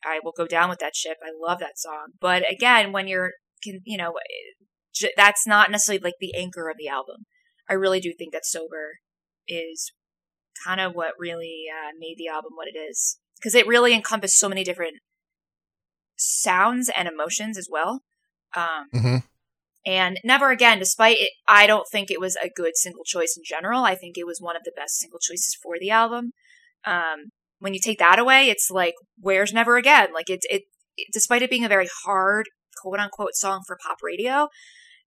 [0.05, 1.17] I will go down with that ship.
[1.23, 2.13] I love that song.
[2.21, 4.15] But again, when you're, can, you know,
[5.17, 7.27] that's not necessarily like the anchor of the album.
[7.69, 8.99] I really do think that Sober
[9.49, 9.93] is
[10.65, 14.39] kind of what really uh, made the album what it is because it really encompassed
[14.39, 14.95] so many different
[16.17, 18.03] sounds and emotions as well.
[18.57, 19.17] Um, mm-hmm.
[19.87, 23.43] And Never Again, despite it, I don't think it was a good single choice in
[23.45, 23.85] general.
[23.85, 26.33] I think it was one of the best single choices for the album.
[26.87, 30.09] Um, when you take that away, it's like, where's Never Again?
[30.15, 30.63] Like it, it,
[30.97, 32.47] it despite it being a very hard
[32.81, 34.49] quote unquote song for pop radio,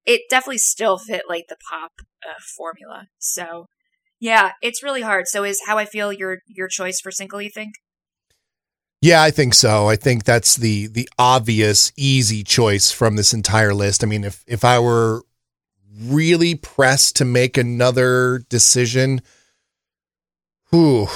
[0.08, 1.91] it definitely still fit like the pop
[2.28, 3.08] uh, formula.
[3.20, 3.67] So
[4.20, 5.28] yeah, it's really hard.
[5.28, 7.41] So is how I feel your your choice for single?
[7.41, 7.76] You think?
[9.02, 9.88] Yeah, I think so.
[9.88, 14.04] I think that's the the obvious easy choice from this entire list.
[14.04, 15.22] I mean, if if I were
[16.02, 19.22] really pressed to make another decision,
[20.72, 21.08] whew,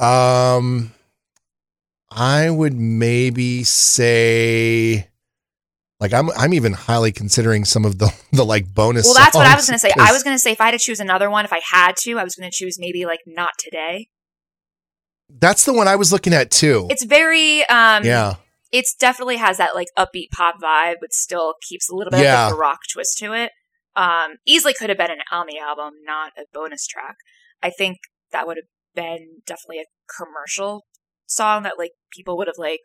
[0.00, 0.92] um
[2.10, 5.08] I would maybe say
[6.00, 9.46] like I'm I'm even highly considering some of the the like bonus Well, that's what
[9.46, 9.90] I was going to say.
[9.98, 11.96] I was going to say if I had to choose another one if I had
[12.04, 14.08] to, I was going to choose maybe like not today.
[15.28, 16.86] That's the one I was looking at too.
[16.90, 18.34] It's very um yeah.
[18.70, 22.48] It's definitely has that like upbeat pop vibe, but still keeps a little bit yeah.
[22.48, 23.50] of a rock twist to it.
[23.96, 27.16] Um, easily could have been an, on the album, not a bonus track.
[27.62, 27.96] I think
[28.30, 30.84] that would have been definitely a commercial
[31.26, 32.80] song that like people would have like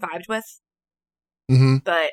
[0.00, 0.44] vibed with.
[1.50, 1.76] Mm-hmm.
[1.84, 2.10] But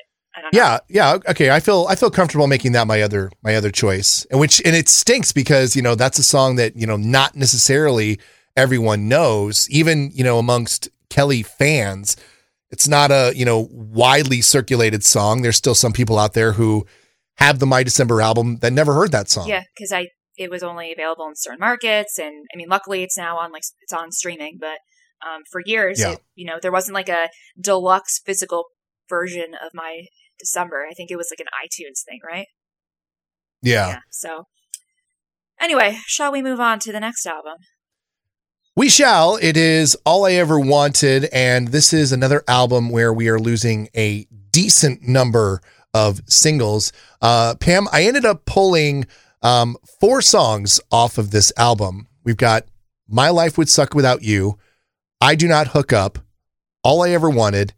[0.52, 1.18] yeah, yeah.
[1.28, 4.60] Okay, I feel I feel comfortable making that my other my other choice, and which
[4.64, 8.18] and it stinks because you know that's a song that you know not necessarily
[8.58, 12.16] everyone knows, even, you know, amongst Kelly fans.
[12.70, 15.40] It's not a, you know, widely circulated song.
[15.40, 16.84] There's still some people out there who
[17.36, 19.48] have the My December album that never heard that song.
[19.48, 23.16] Yeah, because I it was only available in certain markets, and I mean, luckily it's
[23.16, 24.58] now on like it's on streaming.
[24.60, 24.78] But
[25.26, 26.12] um, for years, yeah.
[26.12, 28.64] it, you know, there wasn't like a deluxe physical
[29.08, 30.02] version of My
[30.38, 30.86] December.
[30.88, 32.46] I think it was like an iTunes thing, right?
[33.62, 33.88] Yeah.
[33.88, 33.98] yeah.
[34.10, 34.44] So
[35.60, 37.56] anyway, shall we move on to the next album?
[38.76, 39.36] We shall.
[39.36, 41.24] It is All I Ever Wanted.
[41.32, 45.60] And this is another album where we are losing a decent number
[45.92, 46.92] of singles.
[47.20, 49.06] Uh, Pam, I ended up pulling
[49.42, 52.06] um, four songs off of this album.
[52.22, 52.66] We've got
[53.08, 54.58] My Life Would Suck Without You,
[55.20, 56.20] I Do Not Hook Up,
[56.84, 57.74] All I Ever Wanted,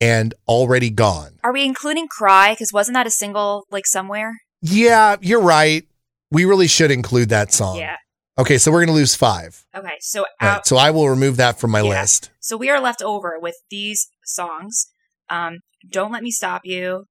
[0.00, 1.38] and Already Gone.
[1.42, 2.52] Are we including Cry?
[2.52, 4.34] Because wasn't that a single like somewhere?
[4.62, 5.84] Yeah, you're right.
[6.30, 7.78] We really should include that song.
[7.78, 7.96] Yeah.
[8.38, 9.64] Okay, so we're going to lose five.
[9.74, 12.00] Okay, so out, right, so I will remove that from my yeah.
[12.00, 12.30] list.
[12.40, 14.88] So we are left over with these songs:
[15.30, 17.04] um, "Don't Let Me Stop You,"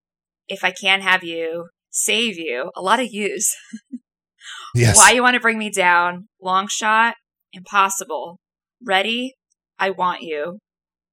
[0.47, 3.55] "If I Can't Have You," "Save You." A lot of use.
[4.75, 4.97] yes.
[4.97, 6.27] Why you want to bring me down?
[6.39, 7.15] Long shot.
[7.53, 8.39] Impossible.
[8.85, 9.33] Ready.
[9.79, 10.59] I want you.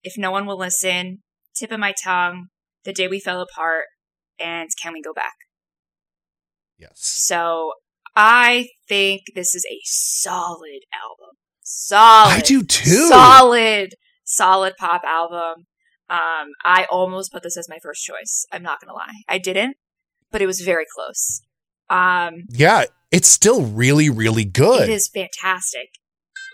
[0.02, 1.22] If no one will listen.
[1.62, 2.48] Tip of my tongue.
[2.84, 3.84] The day we fell apart.
[4.40, 5.34] And can we go back?
[6.76, 6.94] Yes.
[6.98, 7.74] So
[8.16, 11.36] I think this is a solid album.
[11.62, 12.32] Solid.
[12.32, 13.06] I do too.
[13.08, 13.94] Solid,
[14.24, 15.66] solid pop album.
[16.10, 18.44] Um, I almost put this as my first choice.
[18.50, 19.22] I'm not gonna lie.
[19.28, 19.76] I didn't,
[20.32, 21.42] but it was very close.
[21.88, 24.88] Um, yeah, it's still really, really good.
[24.88, 25.90] It is fantastic.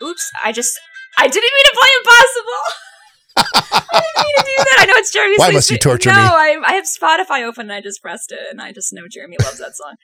[0.03, 0.79] Oops, I just
[1.17, 2.75] I didn't mean to play Impossible.
[3.37, 3.43] I
[3.93, 4.77] didn't mean to do that.
[4.81, 5.39] I know it's Jeremy's.
[5.39, 6.23] Why must you torture no, me?
[6.23, 9.03] No, I, I have Spotify open and I just pressed it, and I just know
[9.11, 9.95] Jeremy loves that song.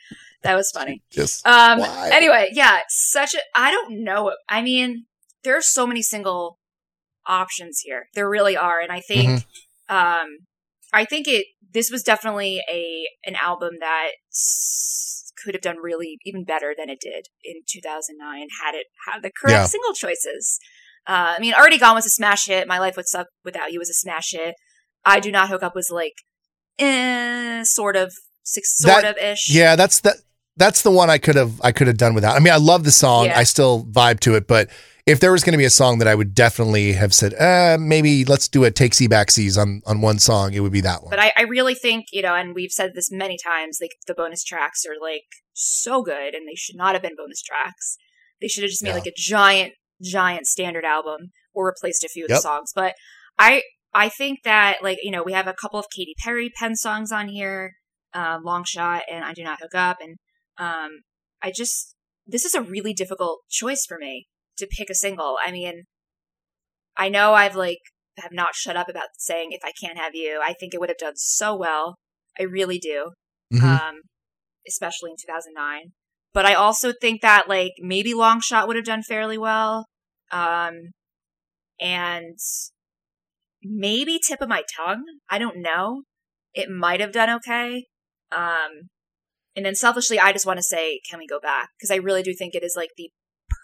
[0.43, 1.03] That was funny.
[1.11, 1.81] Just um.
[1.81, 2.11] Why?
[2.13, 3.39] Anyway, yeah, such a.
[3.55, 4.33] I don't know.
[4.49, 5.07] I mean,
[5.43, 6.59] there are so many single
[7.27, 8.09] options here.
[8.15, 9.97] There really are, and I think, mm-hmm.
[9.97, 10.39] um,
[10.93, 11.47] I think it.
[11.73, 14.11] This was definitely a an album that
[15.43, 19.31] could have done really even better than it did in 2009 had it had the
[19.31, 19.67] correct yeah.
[19.67, 20.59] single choices.
[21.07, 22.67] Uh, I mean, Already Gone was a smash hit.
[22.67, 24.55] My Life Would Suck Without You was a smash hit.
[25.05, 26.15] I Do Not Hook Up was like,
[26.79, 28.13] eh, sort of
[28.43, 29.49] six sort That- of ish.
[29.51, 30.17] Yeah, that's the
[30.57, 32.37] that's the one I could have I could have done without.
[32.37, 33.27] I mean, I love the song.
[33.27, 33.39] Yeah.
[33.39, 34.71] I still vibe to it, but
[35.07, 37.77] if there was going to be a song that I would definitely have said, uh,
[37.79, 40.81] maybe let's do a take C back C's on on one song, it would be
[40.83, 41.11] that one.
[41.11, 44.15] But I, I really think, you know, and we've said this many times, like the
[44.15, 47.99] bonus tracks are like so good and they should not have been bonus tracks.
[48.41, 48.95] They should have just made Yeah.
[48.97, 49.73] like a giant,
[50.05, 52.73] giant standard album or replaced a few of the songs.
[52.75, 52.95] But
[53.39, 53.63] I
[53.93, 57.13] I think that like, you know, we have a couple of Katy Perry pen songs
[57.13, 57.73] on here,
[58.13, 59.99] uh, Long Shot and I Do Not Hook Up.
[60.01, 60.17] And
[60.59, 60.91] um
[61.43, 61.95] I just
[62.27, 64.27] this is a really difficult choice for me
[64.59, 65.37] to pick a single.
[65.45, 65.85] I mean,
[66.97, 67.79] I know I've like
[68.19, 70.41] have not shut up about saying if I can't have you.
[70.43, 71.97] I think it would have done so well.
[72.39, 73.11] I really do.
[73.53, 73.63] Mhm.
[73.63, 73.95] Um,
[74.67, 75.93] especially in 2009.
[76.33, 79.87] But I also think that like maybe Long Shot would have done fairly well.
[80.35, 80.91] Um,
[81.81, 82.39] and
[83.63, 85.05] maybe Tip of My Tongue.
[85.31, 86.03] I don't know.
[86.53, 87.87] It might have done okay.
[88.31, 88.89] Um,
[89.57, 91.71] and then selfishly, I just want to say, can we go back?
[91.79, 93.11] Because I really do think it is like the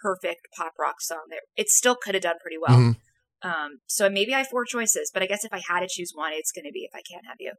[0.01, 1.23] perfect pop rock song.
[1.29, 2.77] That it still could have done pretty well.
[2.77, 2.95] Mhm.
[3.43, 6.11] Um, so maybe I have four choices, but I guess if I had to choose
[6.13, 7.53] one, it's going to be if I can't have you.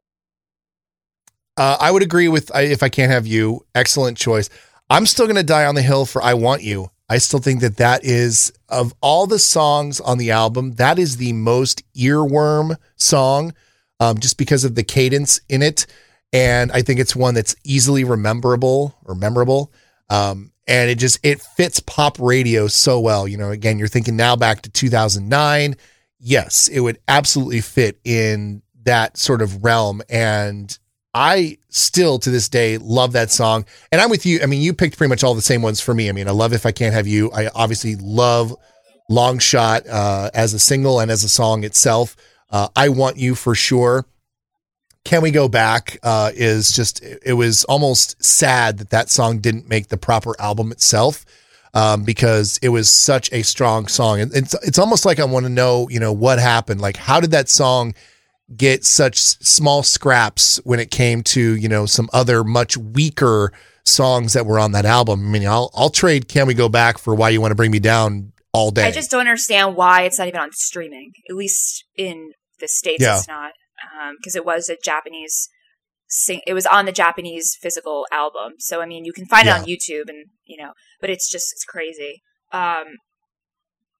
[1.57, 3.65] Uh, I would agree with I, if I can't have you.
[3.75, 4.49] Excellent choice.
[4.89, 6.89] I'm still going to die on the hill for I want you.
[7.13, 11.17] I still think that that is of all the songs on the album, that is
[11.17, 13.53] the most earworm song,
[13.99, 15.85] um, just because of the cadence in it,
[16.33, 19.71] and I think it's one that's easily rememberable or memorable.
[20.09, 23.27] Um, and it just it fits pop radio so well.
[23.27, 25.75] You know, again, you're thinking now back to 2009.
[26.19, 30.75] Yes, it would absolutely fit in that sort of realm, and
[31.13, 33.65] I still to this day love that song.
[33.91, 34.39] And I'm with you.
[34.41, 36.09] I mean, you picked pretty much all the same ones for me.
[36.09, 37.31] I mean, I love If I Can't Have You.
[37.31, 38.55] I obviously love
[39.09, 42.15] Long Shot uh, as a single and as a song itself.
[42.49, 44.05] Uh, I Want You for sure.
[45.03, 49.69] Can We Go Back uh, is just, it was almost sad that that song didn't
[49.69, 51.25] make the proper album itself.
[51.75, 55.47] Um, because it was such a strong song, and it's it's almost like I want
[55.47, 56.81] to know, you know, what happened.
[56.81, 57.95] Like, how did that song
[58.57, 63.51] get such small scraps when it came to you know some other much weaker
[63.85, 65.27] songs that were on that album.
[65.27, 67.71] I mean, I'll I'll trade "Can We Go Back" for "Why You Want to Bring
[67.71, 68.85] Me Down" all day.
[68.85, 71.11] I just don't understand why it's not even on streaming.
[71.29, 73.17] At least in the states, Yeah.
[73.17, 73.51] it's not
[74.17, 75.49] because it was a Japanese.
[76.07, 79.51] Sing- it was on the Japanese physical album, so I mean, you can find it
[79.51, 82.21] on YouTube, and you know, but it's just it's crazy.
[82.51, 82.97] Um,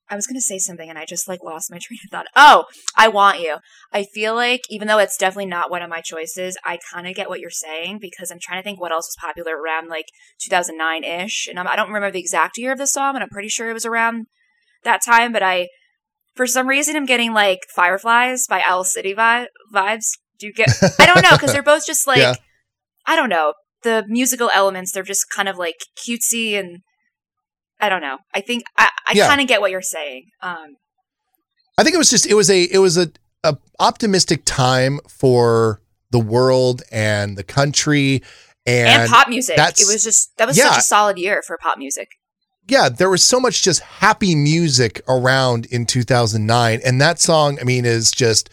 [0.10, 2.28] I was gonna say something, and I just like lost my train of thought.
[2.36, 3.58] Oh, I want you.
[3.92, 7.16] I feel like even though it's definitely not one of my choices, I kind of
[7.16, 10.06] get what you're saying because I'm trying to think what else was popular around like
[10.42, 13.30] 2009 ish, and I'm, I don't remember the exact year of the song, and I'm
[13.30, 14.26] pretty sure it was around
[14.84, 15.32] that time.
[15.32, 15.70] But I,
[16.36, 20.06] for some reason, I'm getting like Fireflies by Owl City vi- vibes.
[20.40, 20.70] Do you get?
[21.00, 22.36] I don't know because they're both just like Yeah.
[23.06, 24.92] I don't know the musical elements.
[24.92, 26.80] They're just kind of like cutesy and
[27.84, 28.18] I don't know.
[28.34, 29.28] I think I, I Yeah.
[29.28, 30.24] kind of get what you're saying.
[30.42, 30.78] Um,
[31.78, 33.12] I think it was just it was a it was a,
[33.44, 38.22] a optimistic time for the world and the country
[38.66, 39.56] and, and, pop music.
[39.58, 40.70] that's- It was just that was yeah.
[40.70, 42.10] such a solid year for pop music.
[42.70, 46.80] yeah, there was so much just happy music around in 2009.
[46.86, 48.50] And that song, I mean, is just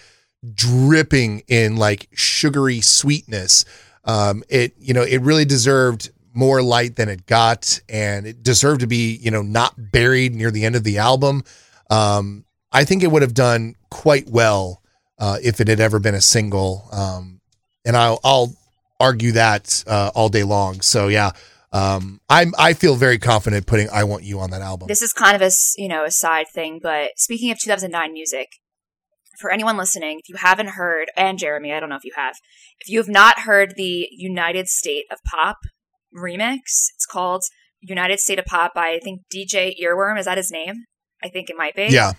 [0.54, 3.64] dripping in like sugary sweetness.
[4.04, 8.80] Um, it, you know, it really deserved more light than it got and it deserved
[8.80, 11.42] to be, you know, not buried near the end of the album.
[11.90, 14.82] Um, I think it would have done quite well
[15.18, 16.88] uh, if it had ever been a single.
[16.92, 17.40] Um,
[17.84, 18.54] and I'll, I'll
[19.00, 20.80] argue that uh, all day long.
[20.82, 21.32] So yeah,
[21.72, 24.88] um, I'm I feel very confident putting "I Want You" on that album.
[24.88, 28.48] This is kind of a you know a side thing, but speaking of 2009 music,
[29.38, 32.34] for anyone listening, if you haven't heard, and Jeremy, I don't know if you have,
[32.80, 35.58] if you have not heard the United State of Pop
[36.16, 36.58] remix,
[36.94, 37.42] it's called
[37.80, 40.18] United State of Pop by I think DJ Earworm.
[40.18, 40.84] Is that his name?
[41.22, 41.86] I think it might be.
[41.90, 42.12] yeah,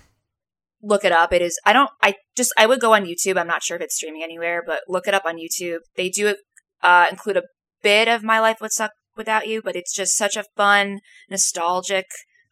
[0.82, 1.34] look it up.
[1.34, 1.60] It is.
[1.66, 1.90] I don't.
[2.02, 2.54] I just.
[2.58, 3.38] I would go on YouTube.
[3.40, 5.80] I'm not sure if it's streaming anywhere, but look it up on YouTube.
[5.96, 6.36] They do
[6.84, 7.44] uh, include a
[7.82, 11.00] bit of "My Life Would Suck Without You," but it's just such a fun,
[11.30, 12.06] nostalgic,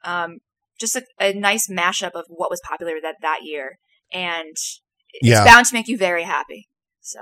[0.04, 0.38] um,
[0.80, 3.78] just a, a nice mashup of what was popular that that year,
[4.12, 4.82] and it's
[5.22, 5.46] Yeah.
[5.46, 6.68] bound to make you very happy.
[7.02, 7.20] So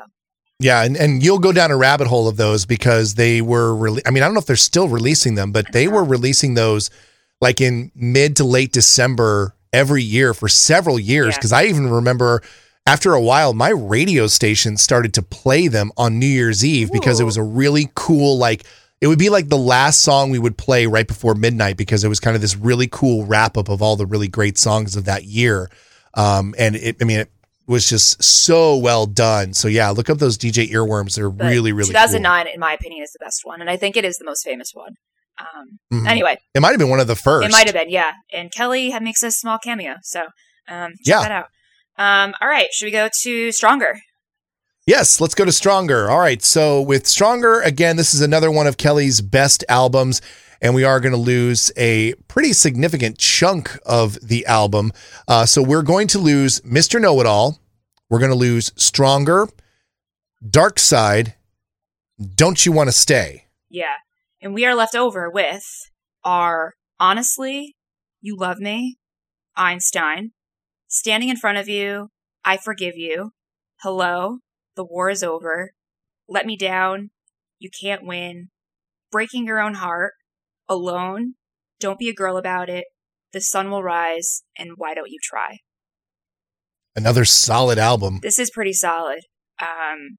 [0.60, 4.02] yeah, and and you'll go down a rabbit hole of those because they were really.
[4.06, 6.90] I mean, I don't know if they're still releasing them, but they were releasing those
[7.40, 11.34] like in mid to late December every year for several years.
[11.34, 11.38] Yeah.
[11.38, 12.42] Because I even remember
[12.88, 17.20] after a while, my radio station started to play them on New Year's Eve because
[17.20, 18.64] it was a really cool like.
[19.00, 22.08] It would be like the last song we would play right before midnight because it
[22.08, 25.06] was kind of this really cool wrap up of all the really great songs of
[25.06, 25.70] that year.
[26.16, 27.32] Um, and it, I mean, it,
[27.68, 29.54] was just so well done.
[29.54, 31.16] So yeah, look up those DJ earworms.
[31.16, 33.98] They're But really, really 2009, in my opinion, is the best one, and I think
[33.98, 34.94] it is the most famous one.
[35.40, 36.02] Um, cool.
[36.02, 36.08] Mhm.
[36.10, 37.46] Anyway, It might have been one of the first.
[37.48, 38.12] it might have been, yeah.
[38.34, 40.22] And Kelly makes a small cameo, so
[40.68, 41.20] um, check Yeah.
[41.22, 41.46] that out.
[42.00, 44.00] Um, all right, should we go to Stronger?
[44.86, 46.10] Yes, let's go to Stronger.
[46.10, 46.42] All right.
[46.42, 50.22] So with Stronger, again, this is another one of Kelly's best albums,
[50.62, 54.92] and we are going to lose a pretty significant chunk of the album.
[55.28, 57.00] Uh, so we're going to lose Mr.
[57.00, 57.60] Know It All.
[58.10, 59.48] We're going to lose Stronger,
[60.48, 61.36] Dark Side,
[62.36, 63.46] Don't You Want to Stay?
[63.70, 63.96] Yeah.
[64.42, 65.64] And we are left over with
[66.24, 67.76] our Honestly,
[68.22, 68.98] You Love Me,
[69.56, 70.32] Einstein,
[70.88, 72.10] Standing in Front of You,
[72.46, 73.32] I Forgive You,
[73.82, 74.38] Hello,
[74.76, 75.72] The War is Over,
[76.28, 77.10] Let Me Down,
[77.60, 78.50] You Can't Win,
[79.12, 80.14] Breaking Your Own Heart,
[80.70, 81.36] Alone,
[81.80, 82.86] Don't Be a Girl About It,
[83.34, 85.60] The Sun Will Rise, and Why Don't You Try?
[86.96, 88.20] Another solid album.
[88.22, 89.20] This is pretty solid.
[89.62, 90.18] Um,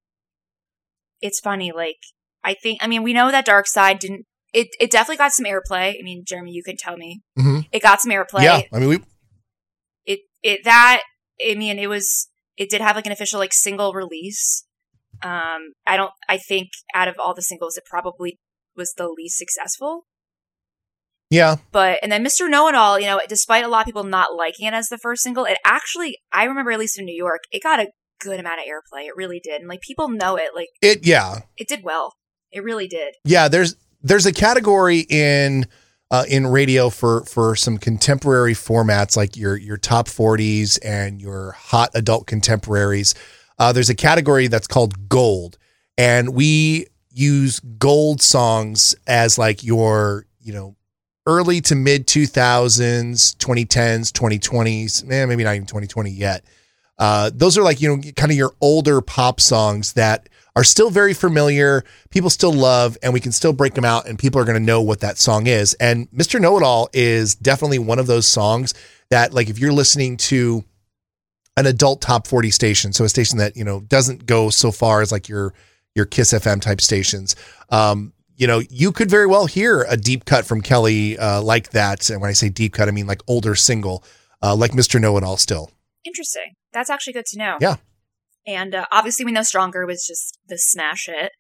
[1.21, 1.97] it's funny, like
[2.45, 2.79] I think.
[2.83, 4.27] I mean, we know that Dark Side didn't.
[4.53, 5.95] It it definitely got some airplay.
[5.99, 7.67] I mean, Jeremy, you can tell me Mhm.
[7.73, 8.43] it got some airplay.
[8.45, 8.63] Yeah.
[8.73, 8.99] I mean, we,
[10.07, 11.03] It it that.
[11.45, 12.29] I mean, it was.
[12.57, 14.65] It did have like an official like single release.
[15.23, 16.13] Um, I don't.
[16.29, 18.39] I think out of all the singles, it probably
[18.77, 20.07] was the least successful.
[21.31, 21.57] Yeah.
[21.73, 22.49] But and then Mr.
[22.49, 24.99] Know It All, you know, despite a lot of people not liking it as the
[24.99, 27.89] first single, it actually I remember at least in New York, it got a
[28.21, 29.07] good amount of airplay.
[29.07, 29.61] It really did.
[29.61, 30.51] And like people know it.
[30.55, 31.41] Like It, yeah.
[31.57, 32.15] it did well.
[32.51, 33.15] It really did.
[33.25, 35.67] Yeah, there's there's a category in
[36.11, 41.53] uh, in radio for for some contemporary formats like your your top 40s and your
[41.53, 43.15] hot adult contemporaries.
[43.59, 45.59] Uh, there's a category that's called gold,
[45.99, 50.77] and we use gold songs as like your you know
[51.29, 56.45] early to mid 2000s, 2010s, 2020s, eh, maybe not even 2020 yet.
[56.99, 60.91] Uh, those are like you know kind of your older pop songs that are still
[60.91, 64.45] very familiar, people still love, and we can still break them out, and people are
[64.45, 65.75] going to know what that song is.
[65.75, 66.41] And Mr.
[66.41, 68.75] Know It All is definitely one of those songs
[69.11, 70.65] that, like, if you're listening to
[71.57, 75.01] an adult top 40 station, so a station that you know doesn't go so far
[75.01, 75.55] as like your
[75.95, 77.37] your Kiss FM type stations,
[77.71, 81.71] um, you know, you could very well hear a deep cut from Kelly uh, like
[81.71, 82.09] that.
[82.09, 84.05] And when I say deep cut, I mean like older single,
[84.43, 85.01] uh, like Mr.
[85.01, 85.37] Know It All.
[85.37, 85.71] Still,
[86.05, 86.53] Interesting.
[86.73, 87.57] That's actually good to know.
[87.61, 87.77] Yeah.
[88.47, 91.33] And uh, obviously, we know Stronger was just the smash hit.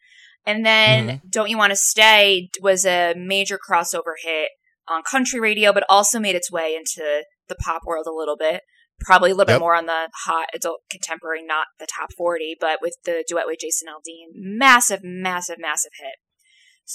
[0.45, 1.29] And then Mm-hmm.
[1.31, 4.49] Don't You Want to Stay was a major crossover hit
[4.89, 8.63] on country radio, but also made its way into the pop world a little bit.
[9.01, 9.59] Probably a little Yep.
[9.61, 13.47] bit more on the hot adult contemporary, not the top 40, but with the duet
[13.47, 14.33] with Jason Aldean.
[14.35, 16.15] Massive, massive, massive hit.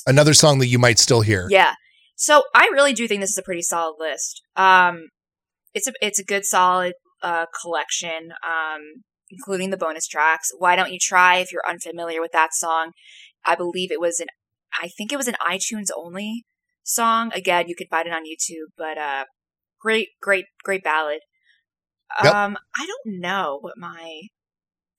[0.07, 1.47] Another song that you might still hear.
[1.49, 1.73] Yeah.
[2.15, 4.41] So I really do think this is a pretty solid list.
[4.55, 5.09] Um,
[5.73, 10.51] it's a it's a good solid uh, collection, um, including the bonus tracks.
[10.57, 12.91] Why don't you try if you're unfamiliar with that song?
[13.45, 14.27] I believe it was an
[14.81, 16.45] I think it was an iTunes only
[16.83, 17.31] song.
[17.33, 19.25] Again, you can find it on YouTube, but uh,
[19.79, 21.19] great, great, great ballad.
[22.23, 22.33] Yep.
[22.33, 24.21] Um, I don't know what my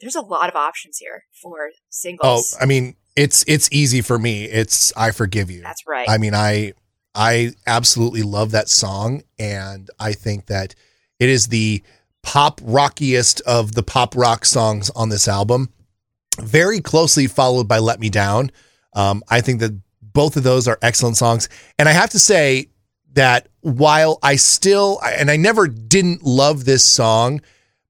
[0.00, 2.54] there's a lot of options here for singles.
[2.54, 2.62] Oh.
[2.62, 4.44] I mean, it's it's easy for me.
[4.44, 5.62] It's I forgive you.
[5.62, 6.08] That's right.
[6.08, 6.72] I mean, I
[7.14, 10.74] I absolutely love that song, and I think that
[11.20, 11.82] it is the
[12.22, 15.70] pop rockiest of the pop rock songs on this album.
[16.40, 18.50] Very closely followed by "Let Me Down."
[18.94, 19.72] Um, I think that
[20.02, 21.48] both of those are excellent songs,
[21.78, 22.68] and I have to say
[23.12, 27.40] that while I still and I never didn't love this song,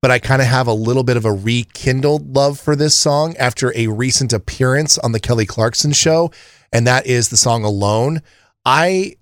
[0.05, 3.35] but I kind of have a little bit of a rekindled love for this song
[3.39, 6.31] after a recent appearance on the Kelly Clarkson show,
[6.71, 8.21] and that is the song Alone.
[8.67, 9.17] I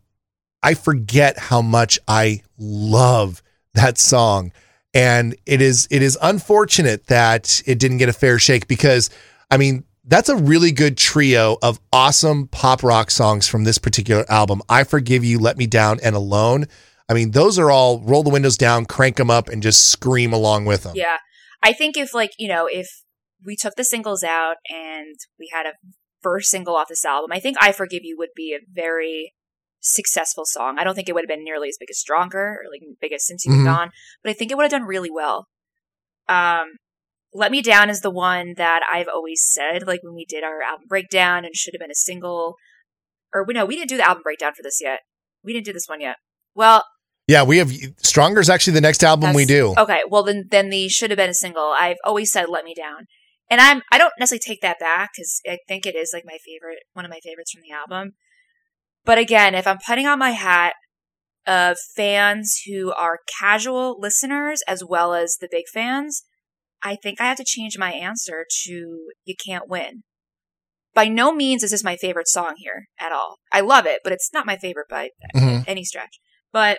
[0.61, 4.51] I forget how much I love that song.
[4.93, 9.09] And it is it is unfortunate that it didn't get a fair shake because
[9.53, 14.25] I mean that's a really good trio of awesome pop rock songs from this particular
[14.29, 14.63] album.
[14.69, 16.67] I Forgive You, Let Me Down, and Alone.
[17.09, 20.33] I mean, those are all roll the windows down, crank them up, and just scream
[20.33, 20.95] along with them.
[20.97, 21.19] Yeah.
[21.63, 22.89] I think if like, you know, if
[23.45, 25.73] we took the singles out and we had a
[26.23, 29.35] first single off this album, I think I Forgive You would be a very
[29.81, 30.77] successful song.
[30.79, 33.13] I don't think it would have been nearly as big as Stronger or like big
[33.13, 33.77] as Since You've Been Mhm.
[33.77, 33.91] Gone,
[34.23, 35.49] but I think it would have done really well.
[36.29, 36.77] Um
[37.33, 40.63] Let Me Down is the one that I've always said, like when we did our
[40.63, 42.57] album breakdown and should have been a single.
[43.35, 45.01] Or we no, we didn't do the album breakdown for this yet.
[45.43, 46.17] We didn't do this one yet.
[46.55, 46.85] Well,
[47.33, 47.73] Yeah, we have
[48.03, 49.75] Stronger is actually the next album we do.
[49.79, 51.75] Okay, well then then the should have been a single.
[51.79, 53.07] I've always said "Let Me Down,"
[53.51, 56.39] and I'm I don't necessarily take that back because I think it is like my
[56.45, 58.13] favorite, one of my favorites from the album.
[59.05, 60.75] But again, if I'm putting on my hat
[61.47, 66.23] of fans who are casual listeners as well as the big fans,
[66.83, 68.71] I think I have to change my answer to
[69.25, 70.03] You Can't Win.
[70.95, 73.39] By no means is this my favorite song here at all.
[73.51, 75.65] I love it, but it's not my favorite by Mhm.
[75.67, 76.21] any stretch.
[76.53, 76.79] But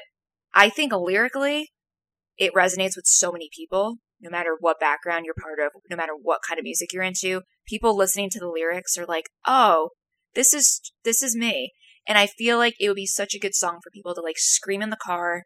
[0.53, 1.71] I think lyrically,
[2.37, 6.13] it resonates with so many people, no matter what background you're part of, no matter
[6.19, 7.41] what kind of music you're into.
[7.67, 9.91] People listening to the lyrics are like, "Oh,
[10.35, 11.73] this is this is me."
[12.07, 14.37] And I feel like it would be such a good song for people to like
[14.37, 15.43] scream in the car,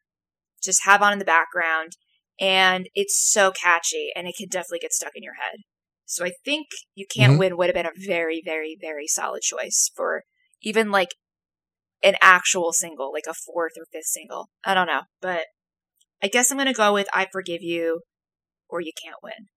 [0.64, 1.94] just have on in the background,
[2.40, 5.62] and it's so catchy and it can definitely get stuck in your head.
[6.06, 7.40] So I think You Can't Mhm.
[7.40, 10.24] Win would have been a very, very, very solid choice for
[10.62, 11.16] even like
[12.04, 14.50] an actual single, like a fourth or fifth single.
[14.64, 15.46] I don't know, but
[16.22, 18.02] I guess I'm going to go with I Forgive You
[18.70, 19.48] or You Can't Win.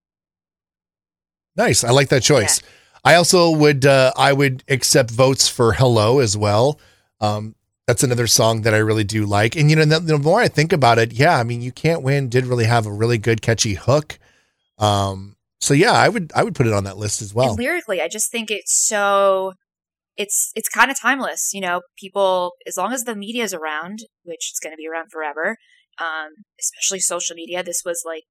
[1.57, 1.85] Nice.
[1.85, 2.63] I like that choice.
[3.05, 6.79] I also would uh, I would accept votes for Hello as well.
[7.21, 7.55] Um,
[7.87, 9.57] that's another song that I really do like.
[9.57, 12.03] And you know, the, the more I think about it, yeah, I mean, you can't
[12.03, 12.29] win.
[12.29, 14.19] Did really have a really good catchy hook.
[14.79, 17.51] Um, so yeah, I would I would put it on that list as well.
[17.51, 19.55] And lyrically, I just think it's so
[20.21, 21.51] it's it's kind of timeless.
[21.55, 24.87] You know, people as long as the media is around, which is going to be
[24.87, 25.57] around forever,
[25.99, 27.63] um, especially social media.
[27.63, 28.25] This was like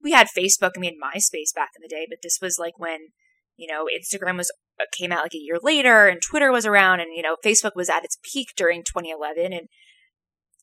[0.00, 3.08] we had Facebook, I mean MySpace back in the day, but this was like when
[3.56, 7.00] you know Instagram was uh, came out like a year later, and Twitter was around,
[7.00, 9.68] and you know Facebook was at its peak during 2011, and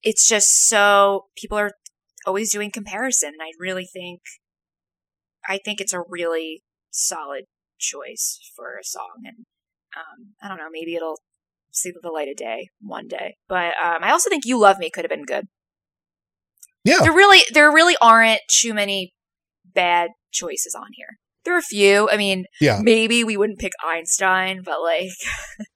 [0.04, 1.72] it's just so people are
[2.26, 4.22] always doing comparison, and I really think
[5.46, 7.44] I think it's a really solid
[7.78, 9.46] choice for a song and
[9.98, 11.20] um, i don't know maybe it'll
[11.72, 14.90] see the light of day one day but um, i also think you love me
[14.90, 15.46] could have been good
[16.84, 17.00] Yeah.
[17.02, 19.14] there really there really aren't too many
[19.74, 22.80] bad choices on here there are a few i mean Yeah.
[22.82, 25.10] maybe we wouldn't pick einstein but like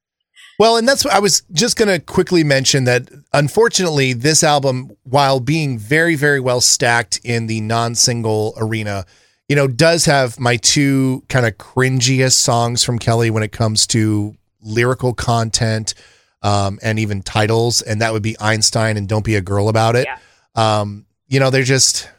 [0.57, 4.91] Well, and that's what I was just going to quickly mention that unfortunately, this album,
[5.03, 9.05] while being very, very well stacked in the non single arena,
[9.47, 13.85] you know, does have my two kind of cringiest songs from Kelly when it comes
[13.87, 15.93] to lyrical content
[16.41, 17.81] um, and even titles.
[17.81, 20.07] And that would be Einstein and Don't Be a Girl About It.
[20.07, 20.17] Yeah.
[20.55, 22.09] Um, you know, they're just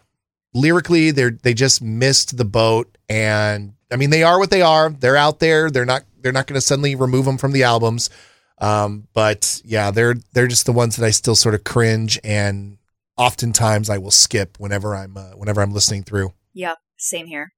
[0.54, 2.96] lyrically, they're, they just missed the boat.
[3.08, 4.90] And I mean, they are what they are.
[4.90, 5.70] They're out there.
[5.70, 8.10] They're not, they're not going to suddenly remove them from the albums.
[8.58, 12.78] Um, but yeah, they're they're just the ones that I still sort of cringe and
[13.18, 16.32] oftentimes I will skip whenever I'm uh, whenever I'm listening through.
[16.54, 17.52] yep same here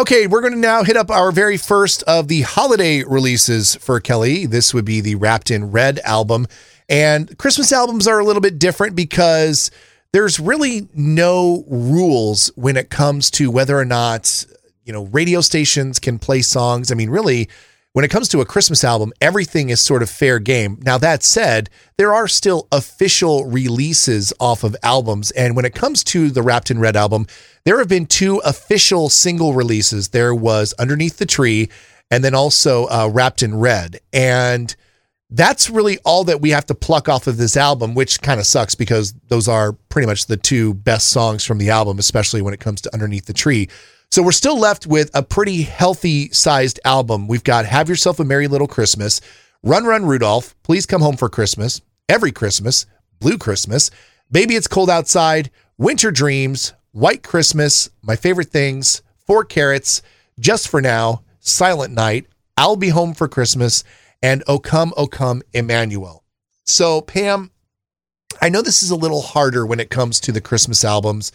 [0.00, 4.00] Okay, we're going to now hit up our very first of the holiday releases for
[4.00, 4.46] Kelly.
[4.46, 6.46] This would be the Wrapped in Red album.
[6.88, 9.70] And Christmas albums are a little bit different because
[10.12, 14.44] there's really no rules when it comes to whether or not,
[14.84, 16.90] you know, radio stations can play songs.
[16.90, 17.48] I mean, really,
[17.92, 20.78] when it comes to a Christmas album, everything is sort of fair game.
[20.82, 25.32] Now, that said, there are still official releases off of albums.
[25.32, 27.26] And when it comes to the Wrapped in Red album,
[27.64, 30.10] there have been two official single releases.
[30.10, 31.68] There was Underneath the Tree
[32.12, 33.98] and then also uh, Wrapped in Red.
[34.12, 34.74] And
[35.28, 38.46] that's really all that we have to pluck off of this album, which kind of
[38.46, 42.54] sucks because those are pretty much the two best songs from the album, especially when
[42.54, 43.68] it comes to Underneath the Tree.
[44.12, 47.28] So we're still left with a pretty healthy sized album.
[47.28, 49.20] We've got Have Yourself a Merry Little Christmas,
[49.62, 52.86] Run Run Rudolph, Please Come Home for Christmas, Every Christmas,
[53.20, 53.88] Blue Christmas,
[54.28, 60.02] Baby It's Cold Outside, Winter Dreams, White Christmas, My Favorite Things, Four Carats,
[60.40, 63.84] Just for Now, Silent Night, I'll Be Home for Christmas,
[64.20, 66.24] and O Come, O Come, Emmanuel.
[66.64, 67.52] So, Pam,
[68.42, 71.30] I know this is a little harder when it comes to the Christmas albums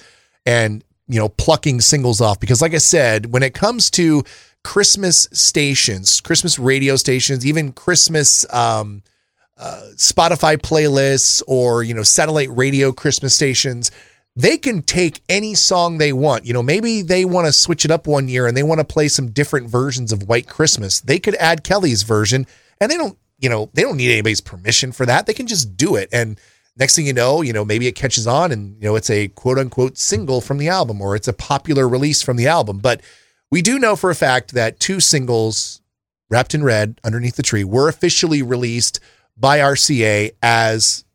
[0.46, 4.24] and, you know, plucking singles off because, like I said, when it comes to
[4.64, 9.04] Christmas stations, Christmas radio stations, even Christmas um,
[9.58, 13.92] uh, Spotify playlists or, you know, satellite radio Christmas stations,
[14.36, 16.46] they can take any song they want.
[16.46, 18.86] You know, maybe they want to switch it up one year and they want to
[18.86, 21.00] play some different versions of White Christmas.
[21.00, 22.46] They could add Kelly's version
[22.82, 25.26] and they don't, you know, they don't need anybody's permission for that.
[25.26, 26.10] They can just do it.
[26.12, 26.40] And
[26.78, 29.30] next thing you know, you know, maybe it catches on and, you know, it's a
[29.30, 32.80] quote unquote single from the album or it's a popular release from the album.
[32.80, 33.02] But
[33.52, 35.82] we do know for a fact that two singles,
[36.30, 39.00] Wrapped in Red, Underneath the Tree, were officially released
[39.38, 41.06] by RCA as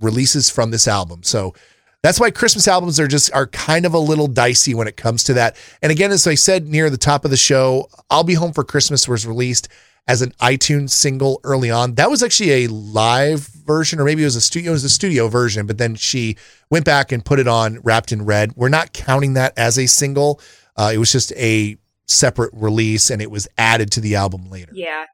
[0.00, 1.22] releases from this album.
[1.22, 1.54] So
[2.02, 5.24] that's why Christmas albums are just are kind of a little dicey when it comes
[5.24, 5.56] to that.
[5.82, 8.64] And again, as I said near the top of the show, I'll Be Home for
[8.64, 9.68] Christmas was released
[10.08, 11.94] as an iTunes single early on.
[11.94, 14.88] That was actually a live version, or maybe it was a studio, it was a
[14.88, 16.36] studio version, but then she
[16.70, 18.56] went back and put it on wrapped in red.
[18.56, 20.40] We're not counting that as a single.
[20.76, 24.72] Uh, it was just a separate release and it was added to the album later.
[24.74, 25.04] Yeah.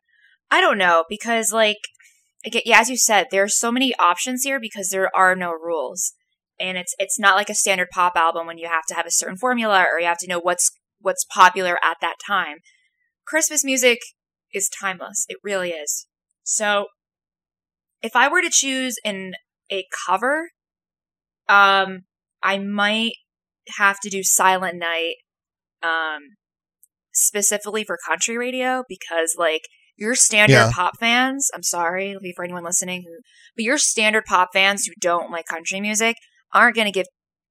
[0.50, 1.78] I don't know because like
[2.46, 5.50] again, yeah, as you said, there are so many options here because there are no
[5.50, 6.12] rules.
[6.60, 9.10] and it's it's not like a standard pop album when you have to have a
[9.10, 10.70] certain formula or you have to know what's
[11.00, 12.58] what's popular at that time.
[13.26, 13.98] Christmas music
[14.54, 15.26] is timeless.
[15.28, 16.06] It really is.
[16.42, 16.86] So
[18.02, 19.32] if I were to choose an
[19.72, 20.50] a cover,
[21.48, 22.02] um,
[22.42, 23.12] I might
[23.78, 25.14] have to do Silent Night,
[25.82, 26.20] um,
[27.12, 29.62] specifically for country radio because like
[29.96, 30.70] your standard Yeah.
[30.72, 33.20] pop fans, I'm sorry for anyone listening who,
[33.56, 36.16] but your standard pop fans who don't like country music
[36.52, 37.06] aren't going to give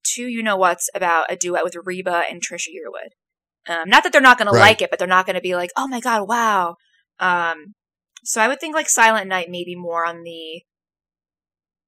[0.05, 3.13] two you know what's about a duet with Reba and Trisha Yearwood.
[3.73, 4.53] Um, not that they're not going Right.
[4.53, 6.75] to like it, but they're not going to be like, oh my god, wow.
[7.19, 7.73] Um,
[8.23, 10.63] so I would think like Silent Night maybe more on the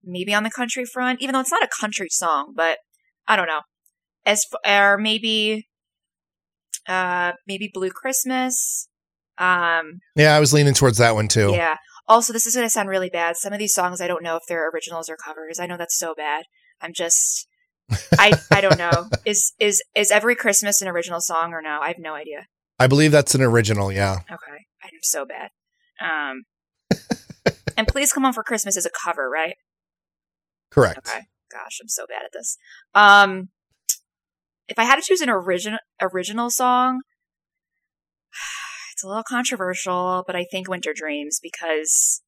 [0.04, 2.78] maybe on the country front, even though it's not a country song, but
[3.28, 3.62] I don't know.
[4.26, 5.68] As or maybe
[6.88, 8.88] uh maybe Blue Christmas.
[9.38, 11.52] Um Yeah, I was leaning towards that one too.
[11.54, 11.76] yeah.
[12.08, 13.36] Also, this is going to sound really bad.
[13.36, 15.60] Some of these songs I don't know if they're originals or covers.
[15.60, 16.46] I know that's so bad.
[16.80, 17.48] I'm just
[18.20, 19.10] I I don't know.
[19.26, 21.80] Is is is every Christmas an original song or no?
[21.82, 22.46] I have no idea.
[22.78, 23.92] I believe that's an original.
[23.92, 24.20] Yeah.
[24.32, 24.66] Okay.
[24.94, 25.50] I'm so bad.
[26.02, 26.44] Um
[27.78, 29.56] And Please Come Home for Christmas is a cover, right?
[30.72, 30.98] Correct.
[30.98, 31.22] Okay.
[31.52, 32.58] Gosh, I'm so bad at this.
[32.94, 33.50] Um,
[34.68, 37.02] if I had to choose an original original song,
[38.94, 42.22] it's a little controversial, but I think Winter Dreams because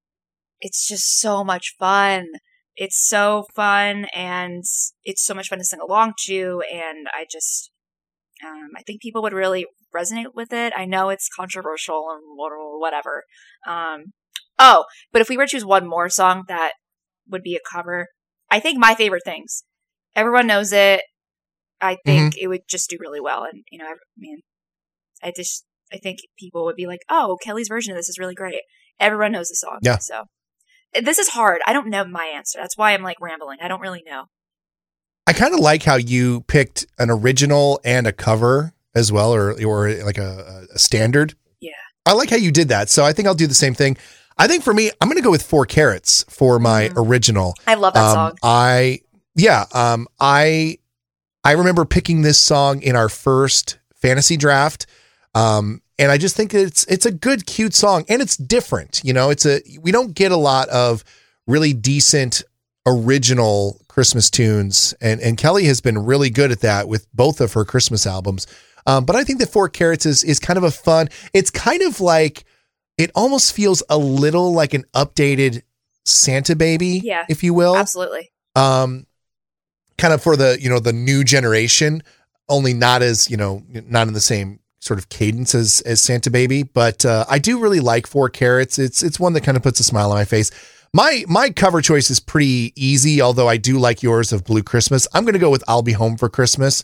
[0.60, 2.28] it's just so much fun.
[2.76, 4.64] It's so fun and
[5.03, 7.72] it's so much fun to sing along to, and I just,
[8.45, 10.73] um, I think people would really resonate with it.
[10.75, 12.21] I know it's controversial and
[12.79, 13.23] whatever.
[13.67, 14.13] Um,
[14.59, 16.73] oh, but if we were to choose one more song that
[17.29, 18.07] would be a cover,
[18.49, 19.63] I think my favorite things.
[20.15, 21.01] Everyone knows it.
[21.79, 24.39] I think it would just do really well, and you know, I mean,
[25.21, 25.63] I just
[25.93, 28.61] I think people would be like, "Oh, Kelly's version of this is really great."
[28.99, 29.99] Everyone knows the song, Yeah.
[29.99, 30.23] So
[30.99, 31.61] this is hard.
[31.67, 32.57] I don't know my answer.
[32.59, 33.59] That's why I'm like rambling.
[33.61, 34.25] I don't really know.
[35.27, 39.52] I kind of like how you picked an original and a cover as well, or
[39.64, 41.34] or like a, a standard.
[41.62, 41.72] Yeah.
[42.06, 42.89] I like how you did that.
[42.89, 43.98] So I think I'll do the same thing.
[44.38, 46.93] I think for me, I'm going to go with Four Carats for my Mhm.
[47.08, 47.56] original.
[47.66, 48.38] I love that Um, song.
[48.43, 49.02] I
[49.36, 50.78] yeah, um, I
[51.43, 54.86] I remember picking this song in our first fantasy draft,
[55.34, 59.02] um, and I just think it's it's a good, cute song, and it's different.
[59.04, 61.04] You know, it's a we don't get a lot of
[61.48, 62.43] really decent
[62.86, 67.54] original Christmas tunes, and and Kelly has been really good at that with both of
[67.54, 68.48] her Christmas albums.
[68.88, 71.09] Um, but I think that Four Carats is is kind of a fun.
[71.33, 72.43] It's kind of like
[72.97, 75.61] it almost feels a little like an updated
[76.05, 77.25] Santa Baby, Yeah.
[77.29, 78.31] if you will Absolutely.
[78.55, 79.05] um
[79.97, 82.01] kind of for the you know the new generation
[82.49, 86.29] only not as you know not in the same sort of cadence as as santa
[86.29, 89.63] baby but uh i do really like four carats it's it's one that kind of
[89.63, 90.49] puts a smile on my face
[90.93, 95.07] my my cover choice is pretty easy although i do like yours of blue christmas
[95.13, 96.83] i'm gonna go with i'll be home for christmas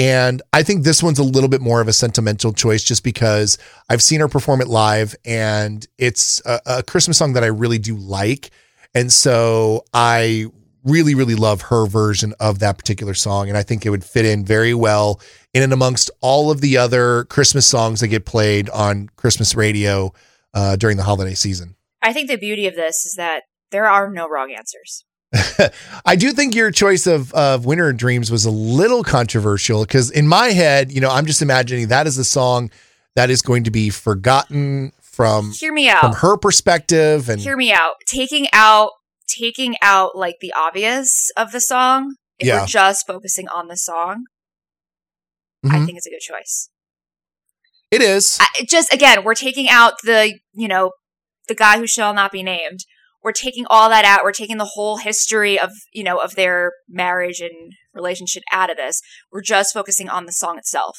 [0.00, 3.58] and I think this one's a little bit more of a sentimental choice just because
[3.90, 7.78] I've seen her perform it live and it's a, a Christmas song that I really
[7.78, 8.48] do like.
[8.94, 10.46] And so I
[10.84, 13.50] really, really love her version of that particular song.
[13.50, 15.20] And I think it would fit in very well
[15.52, 20.14] in and amongst all of the other Christmas songs that get played on Christmas radio
[20.54, 21.76] uh, during the holiday season.
[22.00, 25.04] I think the beauty of this is that there are no wrong answers.
[26.04, 30.26] I do think your choice of of Winter Dreams was a little controversial because in
[30.26, 32.70] my head, you know, I'm just imagining that is a song
[33.14, 37.56] that is going to be forgotten from Hear me out from her perspective and Hear
[37.56, 37.94] me out.
[38.06, 38.90] Taking out
[39.28, 42.16] taking out like the obvious of the song.
[42.38, 42.62] If Yeah.
[42.62, 44.24] we're just focusing on the song,
[45.64, 45.86] I Mhm.
[45.86, 46.68] think it's a good choice.
[47.92, 48.38] it is.
[48.40, 50.90] I, just again, we're taking out the you know
[51.48, 52.80] the guy who shall not be named.
[53.22, 54.24] We're taking all that out.
[54.24, 58.76] We're taking the whole history of you know of their marriage and relationship out of
[58.76, 59.00] this.
[59.30, 60.96] We're just focusing on the song itself.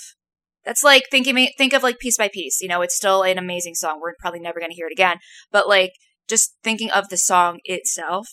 [0.63, 2.59] That's like thinking think of like piece by piece.
[2.61, 3.99] You know, it's still an amazing song.
[4.01, 5.17] We're probably never going to hear it again,
[5.51, 5.93] but like
[6.29, 8.27] just thinking of the song itself.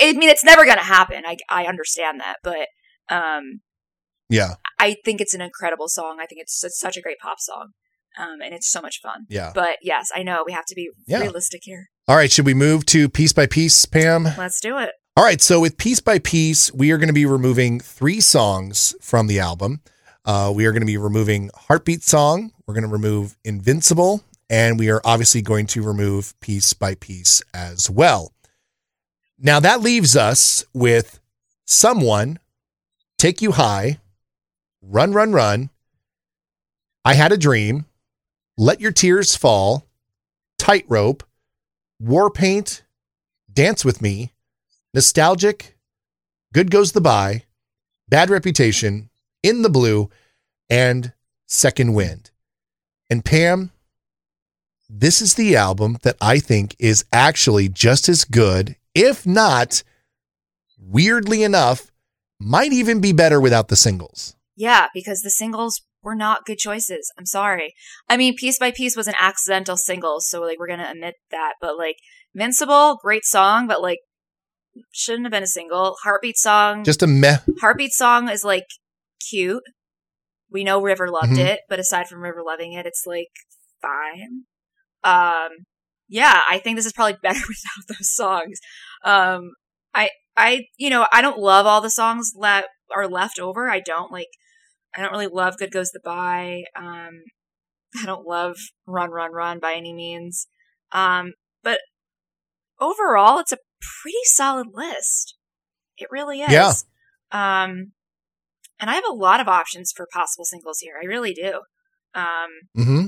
[0.00, 1.22] i mean, it's never going to happen.
[1.26, 2.68] I I understand that, but
[3.08, 3.60] um,
[4.28, 6.18] yeah, I think it's an incredible song.
[6.20, 7.68] I think it's, it's such a great pop song.
[8.18, 9.24] Um, and it's so much fun.
[9.30, 9.52] yeah.
[9.54, 11.20] But yes, I know we have to be Yeah.
[11.20, 11.88] realistic here.
[12.08, 14.24] All right, should we move to piece by piece, Pam?
[14.36, 14.90] Let's do it.
[15.16, 18.96] All right, so with piece by piece, we are going to be removing three songs
[19.00, 19.82] from the album.
[20.24, 24.80] Uh, we are going to be removing Heartbeat Song, we're going to remove Invincible, and
[24.80, 28.32] we are obviously going to remove piece by piece as well.
[29.38, 31.20] Now that leaves us with
[31.66, 32.40] Someone,
[33.16, 34.00] Take You High,
[34.80, 35.70] Run, Run, Run,
[37.04, 37.86] I Had a Dream,
[38.56, 39.86] Let Your Tears Fall,
[40.58, 41.22] Tightrope,
[42.02, 42.82] War Paint,
[43.52, 44.32] Dance with Me,
[44.92, 45.78] Nostalgic,
[46.52, 47.44] Good Goes the Bye,
[48.08, 49.08] Bad Reputation,
[49.44, 50.10] In the Blue,
[50.68, 51.12] and
[51.46, 52.32] Second Wind.
[53.08, 53.70] And Pam,
[54.90, 59.84] this is the album that I think is actually just as good, if not,
[60.76, 61.92] weirdly enough,
[62.40, 64.34] might even be better without the singles.
[64.56, 67.12] Yeah, because the singles were not good choices.
[67.18, 67.74] I'm sorry.
[68.08, 71.54] I mean, Piece by Piece was an accidental single, so like we're gonna admit that.
[71.60, 71.96] But like
[72.34, 73.98] Invincible, great song, but like
[74.90, 75.96] shouldn't have been a single.
[76.02, 77.38] Heartbeat song, Just a meh.
[77.60, 78.64] Heartbeat song is like
[79.28, 79.62] cute.
[80.50, 81.44] We know River loved Mhm.
[81.46, 83.28] it, but aside from River loving it, it's like
[83.80, 84.44] fine.
[85.04, 85.48] Um,
[86.08, 88.58] yeah, I think this is probably better without those songs.
[89.04, 89.52] Um,
[89.94, 93.68] I, I, you know, I don't love all the songs that are left over.
[93.68, 94.28] I don't like.
[94.94, 97.22] I don't really love "Good Goes the Bye." Um,
[98.00, 100.46] I don't love "Run, Run, Run" by any means.
[100.92, 101.32] Um,
[101.62, 101.80] but
[102.80, 103.58] overall, it's a
[104.02, 105.36] pretty solid list.
[105.98, 106.52] It really is.
[106.52, 106.72] Yeah.
[107.30, 107.92] Um,
[108.80, 110.94] and I have a lot of options for possible singles here.
[111.00, 111.62] I really do.
[112.14, 113.06] Um, hmm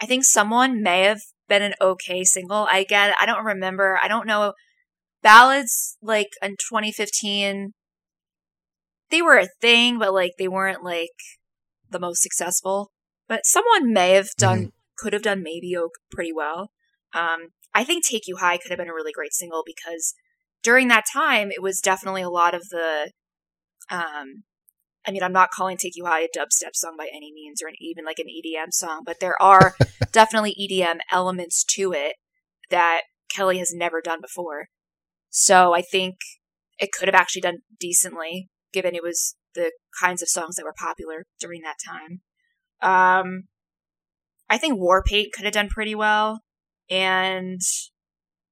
[0.00, 2.66] I think someone may have been an okay single.
[2.68, 4.00] I get, I don't remember.
[4.02, 4.54] I don't know.
[5.22, 7.72] Ballads like in 2015,
[9.12, 11.10] they were a thing, but like they weren't like
[11.88, 12.90] the most successful.
[13.28, 16.70] But someone may have done, could have done maybe Oak pretty well.
[17.14, 20.14] Um, I think Take You High could have been a really great single because
[20.62, 23.12] during that time, it was definitely a lot of the,
[23.90, 24.44] um,
[25.06, 27.68] I mean, I'm not calling Take You High a dubstep song by any means or
[27.68, 29.74] an, even like an EDM song, but there are
[30.12, 32.16] definitely EDM elements to it
[32.70, 33.02] that
[33.34, 34.68] Kelly has never done before.
[35.28, 36.16] So I think
[36.78, 40.74] it could have actually done decently given it was the kinds of songs that were
[40.76, 42.20] popular during that time.
[42.80, 43.44] Um,
[44.48, 46.40] I think War Paint could have done pretty well.
[46.90, 47.60] And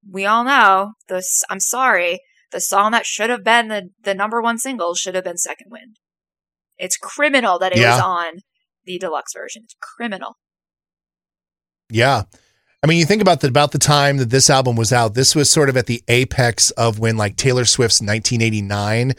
[0.08, 2.20] we all know this, I'm sorry,
[2.52, 5.66] the song that should have been the, the number one single should have been Second
[5.70, 5.96] Wind.
[6.78, 8.40] It's criminal that it was on
[8.84, 9.62] the deluxe version.
[9.64, 10.38] It's criminal.
[11.90, 12.22] Yeah.
[12.82, 15.12] I mean, you think about the about the time that this album was out.
[15.12, 19.12] This was sort of at the apex of when like Taylor Swift's 1989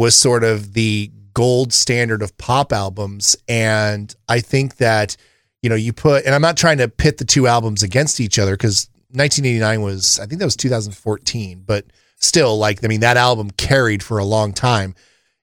[0.00, 5.14] was sort of the gold standard of pop albums, and I think that
[5.62, 8.38] you know you put and I'm not trying to pit the two albums against each
[8.38, 11.84] other because 1989 was I think that was 2014, but
[12.16, 14.94] still like I mean that album carried for a long time.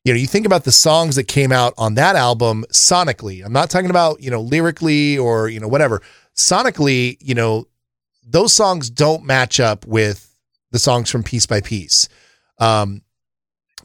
[0.04, 3.46] You know, you think about the songs that came out on that album sonically.
[3.46, 6.02] I'm not talking about, you know, lyrically or, you know, whatever
[6.34, 7.68] sonically, you know,
[8.26, 10.34] those songs don't match up with
[10.72, 12.08] the songs from Piece by Piece.
[12.58, 13.02] Um,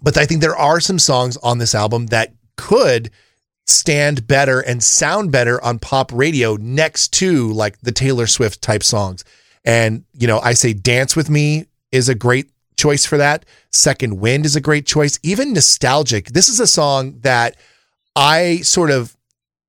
[0.02, 3.10] but I think there are some songs on this album that could
[3.66, 8.82] stand better and sound better on pop radio next to like the Taylor Swift type
[8.82, 9.24] songs.
[9.64, 13.46] And, you know, I say Dance with Me is a great choice for that.
[13.70, 15.18] Second Wind is a great choice.
[15.22, 16.28] Even Nostalgic.
[16.28, 17.56] This is a song that
[18.16, 19.16] I sort of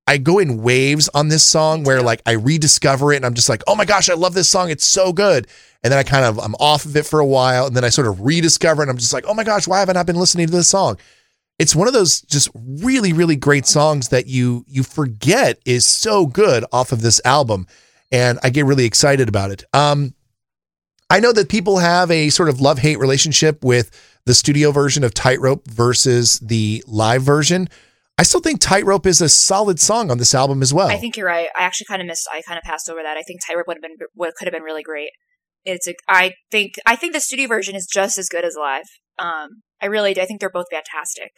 [0.06, 3.50] I go in waves on this song where like I rediscover it and I'm just
[3.50, 4.70] like, oh my gosh, I love this song.
[4.70, 5.48] It's so good.
[5.84, 7.90] And then I kind of I'm off of it for a while and then I
[7.90, 10.08] sort of rediscover it and I'm just like, oh my gosh, why haven't I not
[10.08, 10.98] been listening to this song?
[11.60, 16.26] It's one of those just really, really great songs that you you forget is so
[16.26, 17.68] good off of this album.
[18.12, 19.64] And I get really excited about it.
[19.74, 20.14] Um
[21.10, 23.92] I know that people have a sort of love-hate relationship with
[24.26, 27.70] the studio version of Tightrope versus the live version.
[28.18, 30.90] I still think Tightrope is a solid song on this album as well.
[30.90, 31.48] I think you're right.
[31.58, 32.28] I actually kind of missed.
[32.32, 33.18] I kind of passed over that.
[33.18, 35.10] I think Tightrope would have been what could have been really great.
[35.66, 35.96] It's a.
[36.08, 36.74] I think.
[36.86, 38.86] I think the studio version is just as good as live.
[39.18, 40.22] Um, I really do.
[40.22, 41.32] I think they're both fantastic.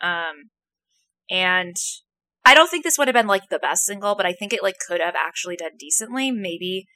[0.00, 0.50] Um,
[1.30, 1.76] and
[2.44, 4.62] I don't think this would have been like the best single, but I think it
[4.62, 6.30] like could have actually done decently.
[6.30, 6.86] Maybe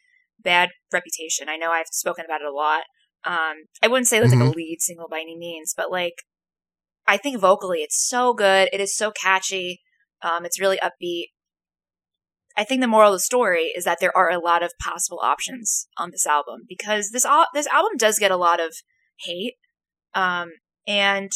[0.43, 1.49] bad reputation.
[1.49, 2.85] I know I've spoken about it a lot.
[3.25, 6.23] Um, I wouldn't say that's like a lead single by any means, but like
[7.09, 8.69] I think vocally it's so good.
[8.73, 9.81] It is so catchy.
[10.23, 11.29] Um, it's really upbeat.
[12.57, 15.21] I think the moral of the story is that there are a lot of possible
[15.23, 18.75] options on this album because this al- this album does get a lot of
[19.25, 19.55] hate,
[20.15, 20.51] um,
[20.87, 21.31] and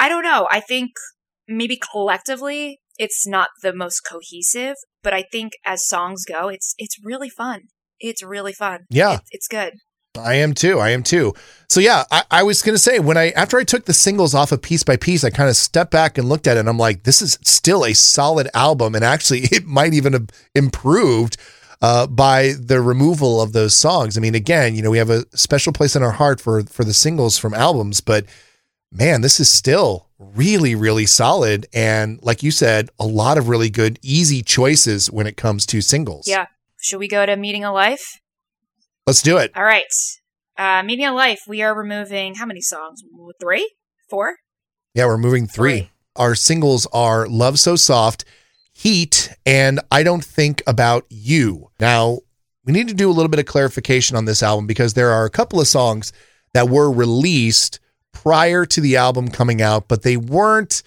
[0.00, 0.48] I don't know.
[0.50, 0.92] I think
[1.46, 6.96] maybe collectively it's not the most cohesive, but I think as songs go, it's it's
[7.04, 7.62] really fun.
[7.98, 8.86] It's really fun.
[8.90, 9.14] Yeah.
[9.14, 9.74] It's, it's good.
[10.18, 10.78] I am too.
[10.78, 11.34] I am too.
[11.68, 14.52] So yeah, I, I was gonna say when I after I took the singles off
[14.52, 16.78] of piece by piece, I kind of stepped back and looked at it and I'm
[16.78, 21.36] like, this is still a solid album, and actually it might even have improved
[21.80, 24.16] uh, by the removal of those songs.
[24.16, 26.84] I mean, again, you know, we have a special place in our heart for for
[26.84, 28.26] the singles from albums, but
[28.92, 31.66] man, this is still really, really solid.
[31.72, 35.80] And like you said, a lot of really good, easy choices when it comes to
[35.80, 36.28] singles.
[36.28, 36.46] Yeah.
[36.80, 38.20] Should we go to Meaning of Life?
[39.06, 39.50] Let's do it.
[39.56, 39.84] All right.
[40.56, 43.02] uh, Media Life, we are removing how many songs?
[43.40, 43.68] Three?
[44.08, 44.36] Four?
[44.94, 45.80] Yeah, we're moving three.
[45.80, 45.90] three.
[46.16, 48.24] Our singles are Love So Soft,
[48.72, 51.70] Heat, and I Don't Think About You.
[51.80, 52.18] Now,
[52.64, 55.24] we need to do a little bit of clarification on this album because there are
[55.24, 56.12] a couple of songs
[56.54, 57.80] that were released
[58.12, 60.82] prior to the album coming out, but they weren't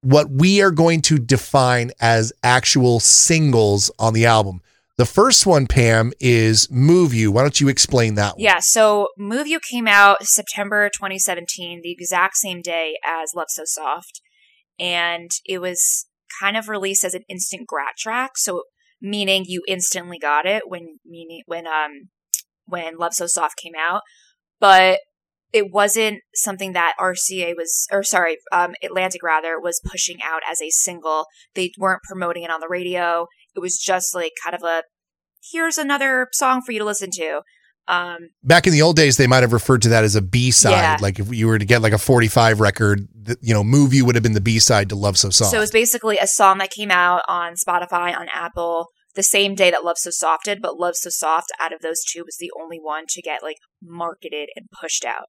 [0.00, 4.62] what we are going to define as actual singles on the album.
[4.98, 7.30] The first one, Pam, is Move You.
[7.30, 8.42] Why don't you explain that one?
[8.42, 13.64] Yeah, so Move You came out September 2017, the exact same day as Love So
[13.66, 14.22] Soft.
[14.78, 16.06] And it was
[16.40, 18.32] kind of released as an instant grat track.
[18.36, 18.62] So
[19.00, 22.08] meaning you instantly got it when meaning when um
[22.64, 24.00] when Love So Soft came out.
[24.58, 25.00] But
[25.52, 30.60] it wasn't something that RCA was, or sorry, um, Atlantic rather, was pushing out as
[30.60, 31.26] a single.
[31.54, 33.26] They weren't promoting it on the radio.
[33.56, 34.82] It was just like kind of a,
[35.52, 37.40] here's another song for you to listen to.
[37.88, 40.50] Um, Back in the old days, they might have referred to that as a B
[40.50, 40.72] side.
[40.72, 40.96] Yeah.
[41.00, 43.06] Like if you were to get like a 45 record,
[43.40, 45.52] you know, Move You would have been the B side to Love So Soft.
[45.52, 49.54] So it was basically a song that came out on Spotify, on Apple, the same
[49.54, 52.36] day that Love So Soft did, but Love So Soft out of those two was
[52.38, 55.26] the only one to get like marketed and pushed out.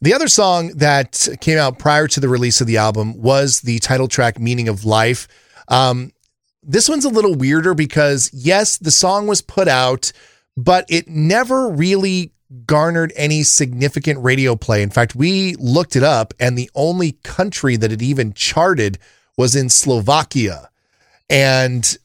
[0.00, 3.78] The other song that came out prior to the release of the album was the
[3.78, 5.28] title track Meaning of Life.
[5.68, 6.10] Um,
[6.62, 10.12] this one's a little weirder because, yes, the song was put out,
[10.56, 12.32] but it never really
[12.66, 14.82] garnered any significant radio play.
[14.82, 18.98] In fact, we looked it up, and the only country that it even charted
[19.36, 20.68] was in Slovakia.
[21.30, 21.96] And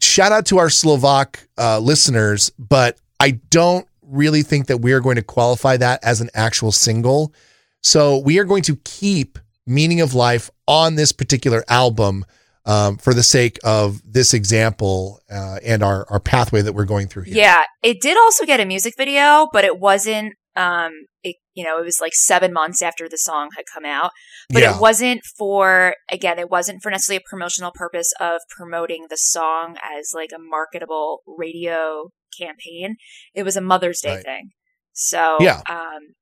[0.00, 5.00] shout out to our Slovak uh, listeners, but I don't really think that we are
[5.00, 7.34] going to qualify that as an actual single.
[7.82, 12.24] So we are going to keep Meaning of Life on this particular album
[12.64, 17.08] um, for the sake of this example uh, and our, our pathway that we're going
[17.08, 17.36] through here.
[17.36, 20.34] Yeah, it did also get a music video, but it wasn't.
[20.54, 20.92] Um,
[21.22, 24.10] it you know it was like seven months after the song had come out,
[24.50, 24.74] but yeah.
[24.74, 29.76] it wasn't for again it wasn't for necessarily a promotional purpose of promoting the song
[29.82, 32.96] as like a marketable radio campaign.
[33.34, 34.24] It was a Mother's Day right.
[34.24, 34.50] thing.
[34.92, 35.62] So, yeah.
[35.68, 36.14] Um,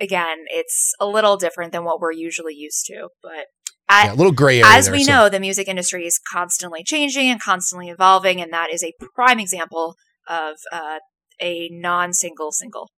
[0.00, 3.46] again, it's a little different than what we're usually used to, but
[3.90, 4.72] yeah, a little gray area.
[4.72, 5.12] As there, we so.
[5.12, 9.40] know, the music industry is constantly changing and constantly evolving, and that is a prime
[9.40, 9.96] example
[10.28, 10.98] of uh,
[11.40, 12.90] a non-single single.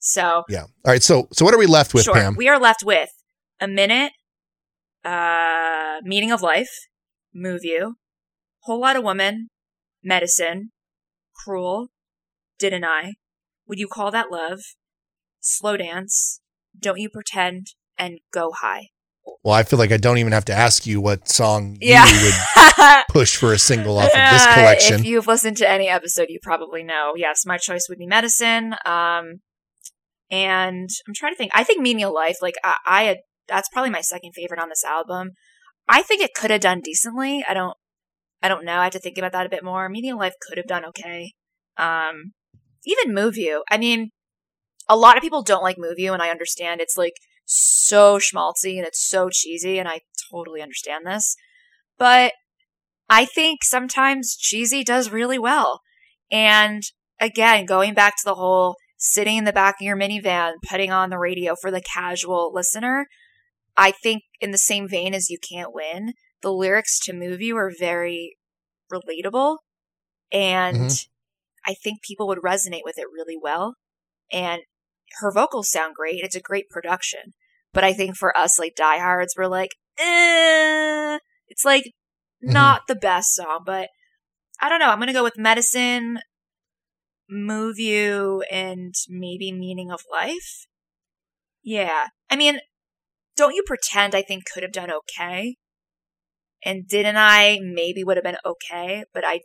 [0.00, 0.62] So, yeah.
[0.62, 1.02] All right.
[1.02, 2.36] So, so what are we left with, sure, Pam?
[2.36, 3.10] We are left with
[3.60, 4.12] a minute,
[5.04, 6.70] uh, meaning of life,
[7.34, 7.96] move you,
[8.60, 9.48] whole lot of woman,
[10.04, 10.70] medicine,
[11.34, 11.88] cruel,
[12.58, 13.14] didn't I?
[13.66, 14.60] Would you call that love?
[15.40, 16.40] Slow dance,
[16.78, 17.68] don't you pretend,
[17.98, 18.88] and go high.
[19.42, 22.04] Well, I feel like I don't even have to ask you what song yeah.
[22.06, 24.94] you would push for a single off of this collection.
[24.94, 27.12] Uh, if you've listened to any episode, you probably know.
[27.16, 28.74] Yes, my choice would be Medicine.
[28.84, 29.40] Um,
[30.30, 31.52] and I'm trying to think.
[31.54, 33.18] I think of Life, like I, I had,
[33.48, 35.30] that's probably my second favorite on this album.
[35.88, 37.44] I think it could have done decently.
[37.48, 37.76] I don't,
[38.42, 38.78] I don't know.
[38.78, 39.86] I have to think about that a bit more.
[39.86, 41.32] Of Life could have done okay.
[41.76, 42.32] Um,
[42.84, 43.62] even Move You.
[43.70, 44.10] I mean,
[44.88, 47.14] a lot of people don't like Move You, and I understand it's like
[47.46, 51.36] so schmaltzy and it's so cheesy, and I totally understand this.
[51.98, 52.34] But
[53.08, 55.80] I think sometimes cheesy does really well.
[56.30, 56.82] And
[57.20, 61.10] again, going back to the whole sitting in the back of your minivan, putting on
[61.10, 63.06] the radio for the casual listener,
[63.76, 67.56] I think in the same vein as You Can't Win, the lyrics to Move You
[67.56, 68.36] are very
[68.92, 69.58] relatable.
[70.32, 71.70] And mm-hmm.
[71.70, 73.74] I think people would resonate with it really well.
[74.32, 74.62] And
[75.20, 76.22] her vocals sound great.
[76.22, 77.34] It's a great production.
[77.72, 81.18] But I think for us, like diehards, we're like, eh.
[81.48, 82.52] It's like mm-hmm.
[82.52, 83.88] not the best song, but
[84.60, 84.90] I don't know.
[84.90, 86.18] I'm going to go with Medicine,
[87.28, 90.66] Move You, and maybe Meaning of Life.
[91.62, 92.06] Yeah.
[92.30, 92.60] I mean,
[93.36, 95.56] Don't You Pretend, I think, could have done okay.
[96.64, 99.40] And Didn't I maybe would have been okay, but I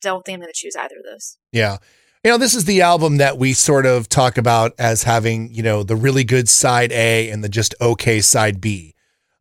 [0.00, 1.38] don't think I'm going to choose either of those.
[1.50, 1.78] Yeah.
[2.24, 5.64] You know, this is the album that we sort of talk about as having, you
[5.64, 8.94] know, the really good side A and the just okay side B.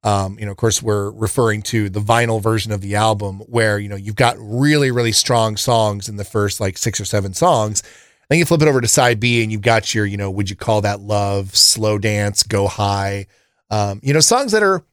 [0.03, 3.77] Um, you know, of course, we're referring to the vinyl version of the album where,
[3.77, 7.35] you know, you've got really, really strong songs in the first like six or seven
[7.35, 7.83] songs.
[8.29, 10.49] Then you flip it over to side B and you've got your, you know, would
[10.49, 13.27] you call that love, slow dance, go high?
[13.69, 14.83] Um, you know, songs that are,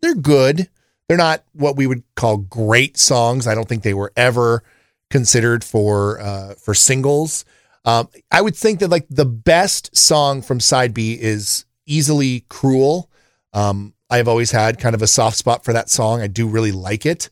[0.00, 0.68] they're good.
[1.06, 3.46] They're not what we would call great songs.
[3.46, 4.64] I don't think they were ever
[5.10, 7.44] considered for uh, for singles.
[7.84, 13.10] Um, I would think that like the best song from side B is easily "Cruel."
[13.52, 16.20] Um, I've always had kind of a soft spot for that song.
[16.20, 17.30] I do really like it.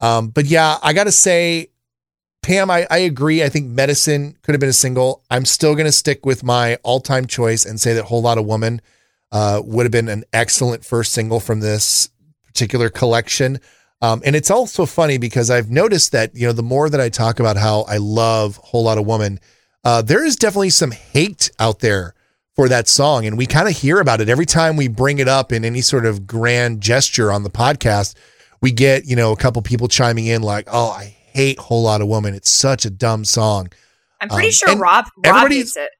[0.00, 1.68] Um, but yeah, I got to say,
[2.42, 3.42] Pam, I, I agree.
[3.42, 5.22] I think Medicine could have been a single.
[5.30, 8.46] I'm still to stick with my all time choice and say that Whole Lot of
[8.46, 8.80] Woman
[9.32, 12.10] uh, would have been an excellent first single from this
[12.46, 13.60] particular collection.
[14.02, 17.08] Um, and it's also funny because I've noticed that, you know, the more that I
[17.10, 19.40] talk about how I love Whole Lot of Woman,
[19.84, 22.14] uh, there is definitely some hate out there
[22.56, 23.26] for that song.
[23.26, 25.82] And we kind of hear about it every time we bring it up in any
[25.82, 28.14] sort of grand gesture on the podcast.
[28.62, 32.00] We get, you know, a couple people chiming in like, oh, I hate Whole Lot
[32.00, 32.34] of Woman.
[32.34, 33.70] It's such a dumb song.
[34.20, 35.90] I'm pretty um, sure Rob, Rob hates it.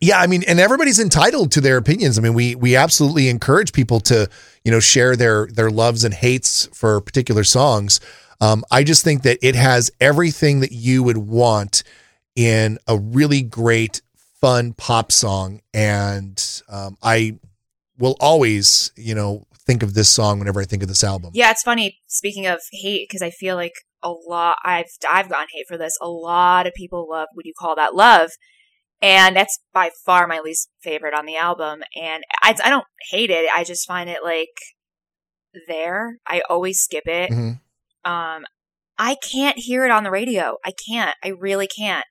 [0.00, 2.18] Yeah, I mean, and everybody's entitled to their opinions.
[2.18, 4.28] I mean, we we absolutely encourage people to,
[4.64, 8.00] you know, share their their loves and hates for particular songs.
[8.40, 11.82] Um, I just think that it has everything that you would want
[12.36, 14.00] in a really great,
[14.40, 17.38] fun pop song, and um, I
[17.98, 21.30] will always, you know, think of this song whenever I think of this album.
[21.34, 21.98] Yeah, it's funny.
[22.06, 25.98] Speaking of hate, because I feel like a lot I've I've gotten hate for this.
[26.00, 28.30] A lot of people love "Would You Call That Love,"
[29.00, 31.82] and that's by far my least favorite on the album.
[31.94, 33.48] And I, I don't hate it.
[33.54, 34.48] I just find it like
[35.66, 36.18] there.
[36.26, 37.30] I always skip it.
[37.30, 38.10] Mm-hmm.
[38.10, 38.44] Um,
[38.98, 40.56] I can't hear it on the radio.
[40.64, 41.14] I can't.
[41.22, 42.04] I really can't.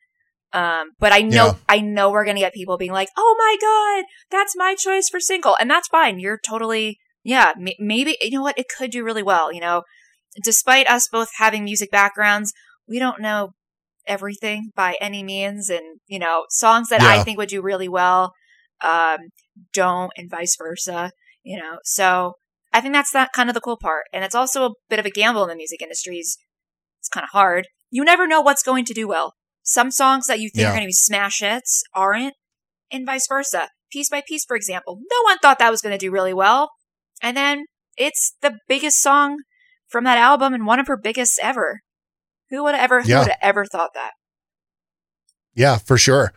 [0.53, 1.53] Um, but I know, yeah.
[1.67, 5.19] I know we're gonna get people being like, "Oh my god, that's my choice for
[5.19, 6.19] single," and that's fine.
[6.19, 7.51] You're totally, yeah.
[7.57, 8.57] M- maybe you know what?
[8.57, 9.51] It could do really well.
[9.51, 9.83] You know,
[10.41, 12.53] despite us both having music backgrounds,
[12.88, 13.51] we don't know
[14.08, 15.70] everything by any means.
[15.70, 17.10] And, you know, songs that yeah.
[17.10, 18.34] I think would do really well
[18.82, 19.18] um,
[19.74, 21.12] don't, and vice versa,
[21.43, 21.78] you know.
[21.84, 22.34] So
[22.74, 24.05] I think that's that kind of the cool part.
[24.14, 26.38] And it's also a bit of a gamble in the music industries.
[26.99, 27.68] It's kind of hard.
[27.89, 29.34] You never know what's going to do well.
[29.64, 30.70] Some songs that you think yeah.
[30.70, 32.34] are going to be smash hits aren't,
[32.91, 33.70] and vice versa.
[33.91, 36.72] Piece by Piece, for example, no one thought that was going to do really well.
[37.22, 37.66] And then
[37.97, 39.39] it's the biggest song
[39.88, 41.82] from that album and one of her biggest ever.
[42.49, 43.19] Who would have ever, who yeah.
[43.19, 44.11] would have ever thought that?
[45.55, 46.33] Yeah, for sure.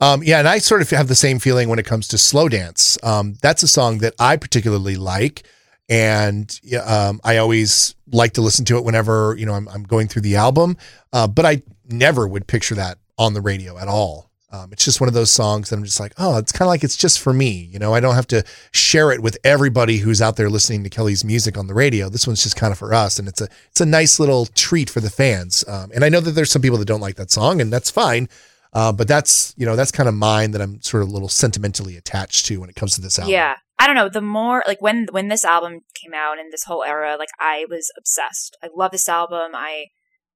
[0.00, 2.48] Um, yeah, and I sort of have the same feeling when it comes to slow
[2.48, 2.98] dance.
[3.02, 5.42] Um, that's a song that I particularly like,
[5.88, 10.06] and um, I always like to listen to it whenever you know I'm, I'm going
[10.06, 10.76] through the album.
[11.12, 14.27] Uh, but I never would picture that on the radio at all.
[14.50, 16.70] Um, it's just one of those songs that I'm just like, oh, it's kind of
[16.70, 17.68] like it's just for me.
[17.70, 20.90] You know, I don't have to share it with everybody who's out there listening to
[20.90, 22.08] Kelly's music on the radio.
[22.08, 24.88] This one's just kind of for us, and it's a it's a nice little treat
[24.88, 25.64] for the fans.
[25.68, 27.90] Um, and I know that there's some people that don't like that song, and that's
[27.90, 28.28] fine.
[28.72, 31.28] Uh, but that's you know that's kind of mine that I'm sort of a little
[31.28, 33.32] sentimentally attached to when it comes to this album.
[33.32, 34.08] Yeah, I don't know.
[34.08, 37.66] The more like when when this album came out and this whole era, like I
[37.68, 38.56] was obsessed.
[38.62, 39.52] I love this album.
[39.54, 39.86] I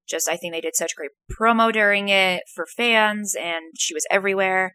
[0.08, 4.06] just I think they did such great promo during it for fans, and she was
[4.10, 4.74] everywhere.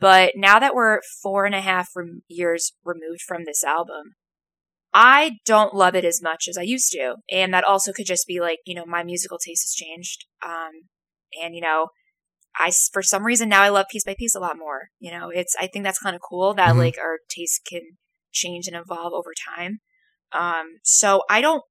[0.00, 4.14] But now that we're four and a half rem- years removed from this album,
[4.92, 8.26] I don't love it as much as I used to, and that also could just
[8.26, 10.26] be like you know my musical taste has changed.
[10.44, 10.88] Um,
[11.42, 11.88] and you know,
[12.56, 14.88] I for some reason now I love piece by piece a lot more.
[14.98, 16.78] You know, it's I think that's kind of cool that mm-hmm.
[16.78, 17.82] like our taste can
[18.32, 19.78] change and evolve over time.
[20.32, 21.62] Um, so I don't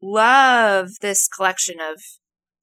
[0.00, 2.00] love this collection of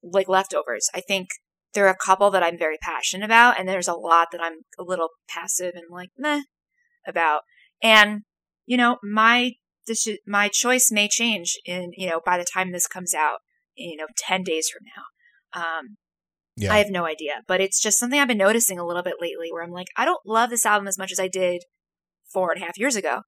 [0.02, 0.88] like leftovers.
[0.94, 1.28] I think
[1.74, 4.60] there are a couple that I'm very passionate about, and there's a lot that I'm
[4.78, 6.42] a little passive and like meh
[7.06, 7.42] about.
[7.82, 8.22] And
[8.66, 9.52] you know, my
[9.86, 13.38] this my choice may change in you know by the time this comes out,
[13.74, 15.60] you know, ten days from now.
[15.60, 15.96] Um,
[16.56, 16.72] yeah.
[16.72, 19.48] I have no idea, but it's just something I've been noticing a little bit lately,
[19.50, 21.62] where I'm like, I don't love this album as much as I did
[22.30, 23.22] four and a half years ago,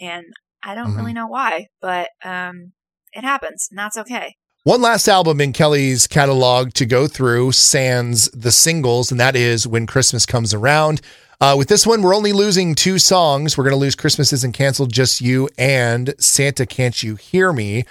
[0.00, 0.26] and
[0.62, 0.96] I don't mm-hmm.
[0.98, 2.72] really know why, but um,
[3.12, 4.34] it happens, and that's okay.
[4.68, 9.66] One last album in Kelly's catalog to go through, sans the singles, and that is
[9.66, 11.00] When Christmas Comes Around.
[11.40, 13.56] Uh, with this one, we're only losing two songs.
[13.56, 17.84] We're going to lose Christmas Isn't Canceled, Just You, and Santa Can't You Hear Me.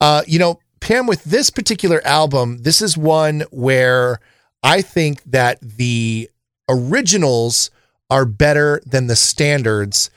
[0.00, 4.18] Uh, you know, Pam, with this particular album, this is one where
[4.60, 6.28] I think that the
[6.68, 7.70] originals
[8.10, 10.10] are better than the standards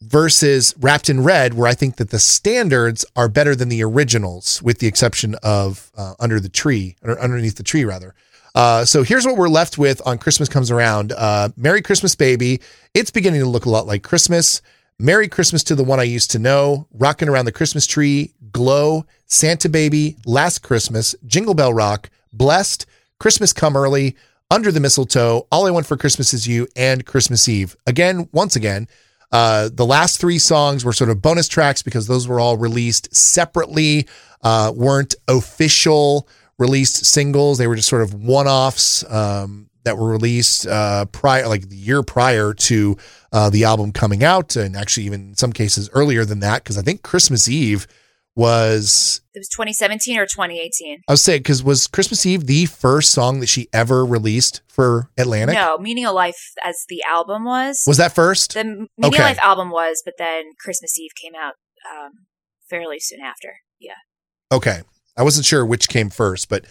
[0.00, 4.62] versus Wrapped in Red, where I think that the standards are better than the originals,
[4.62, 8.14] with the exception of uh, Under the Tree, or Underneath the Tree, rather.
[8.54, 12.60] Uh, so here's what we're left with on Christmas Comes Around uh, Merry Christmas, Baby.
[12.94, 14.62] It's beginning to look a lot like Christmas.
[14.98, 16.88] Merry Christmas to the one I used to know.
[16.92, 22.86] Rocking Around the Christmas Tree, Glow, Santa Baby, Last Christmas, Jingle Bell Rock, Blessed,
[23.20, 24.16] Christmas Come Early,
[24.50, 27.76] Under the Mistletoe, All I Want for Christmas Is You, and Christmas Eve.
[27.86, 28.88] Again, once again,
[29.30, 33.14] uh, the last three songs were sort of bonus tracks because those were all released
[33.14, 34.06] separately,
[34.42, 37.58] uh, weren't official released singles.
[37.58, 41.76] They were just sort of one offs um, that were released uh, prior, like the
[41.76, 42.96] year prior to
[43.32, 46.76] uh, the album coming out, and actually even in some cases earlier than that, because
[46.76, 47.86] I think Christmas Eve
[48.38, 51.00] was It was 2017 or 2018.
[51.08, 55.10] I was saying because was Christmas Eve the first song that she ever released for
[55.18, 55.54] Atlantic?
[55.56, 57.82] No, Meaning of Life as the album was.
[57.86, 58.54] Was that first?
[58.54, 59.16] the Meaning Okay.
[59.18, 61.54] of Life album was, but then Christmas Eve came out
[61.92, 62.12] um,
[62.70, 63.56] fairly soon after.
[63.80, 63.94] Yeah.
[64.52, 64.82] Okay.
[65.16, 66.64] I wasn't sure which came first, but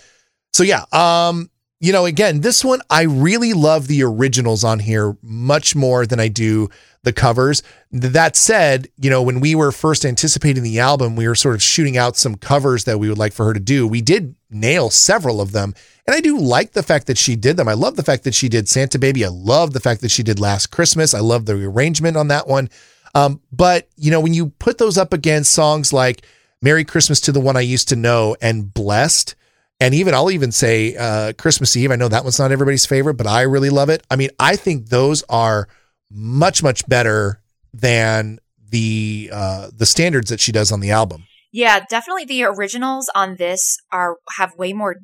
[0.53, 0.85] so yeah.
[0.93, 1.49] Um,
[1.79, 6.19] you know, again, this one I really love the originals on here much more than
[6.19, 6.69] I do
[7.03, 7.61] the covers.
[7.91, 11.61] That said, you know, when we were first anticipating the album, we were sort of
[11.61, 13.87] shooting out some covers that we would like for her to do.
[13.87, 15.73] We did nail several of them.
[16.07, 17.67] And I do like the fact that she did them.
[17.67, 19.23] I love the fact that she did Santa Baby.
[19.23, 21.13] I love the fact that she did Last Christmas.
[21.13, 22.69] I love the arrangement on that one.
[23.13, 26.23] Um, but you know, when you put those up against songs like
[26.61, 29.35] Merry Christmas to the one I used to know and Blessed,
[29.79, 31.91] and even I'll even say uh, Christmas Eve.
[31.91, 34.03] I know that one's not everybody's favorite, but I really love it.
[34.09, 35.67] I mean, I think those are
[36.11, 37.41] much much better
[37.73, 41.23] than the uh, the standards that she does on the album.
[41.51, 44.97] Yeah, definitely the originals on this are have way more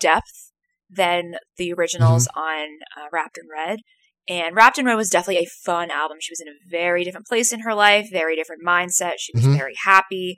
[0.00, 0.52] depth
[0.90, 2.40] than the originals Mm-hmm.
[2.40, 3.80] on uh, Wrapped in Red.
[4.28, 6.18] And Wrapped in Red was definitely a fun album.
[6.20, 9.14] She was in a very different place in her life, very different mindset.
[9.18, 9.56] She was Mhm.
[9.56, 10.36] very happy.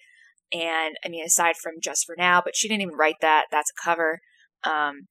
[0.52, 3.46] And I mean, aside from Just for Now, but she didn't even write that.
[3.50, 4.20] That's a cover.
[4.64, 5.08] Um,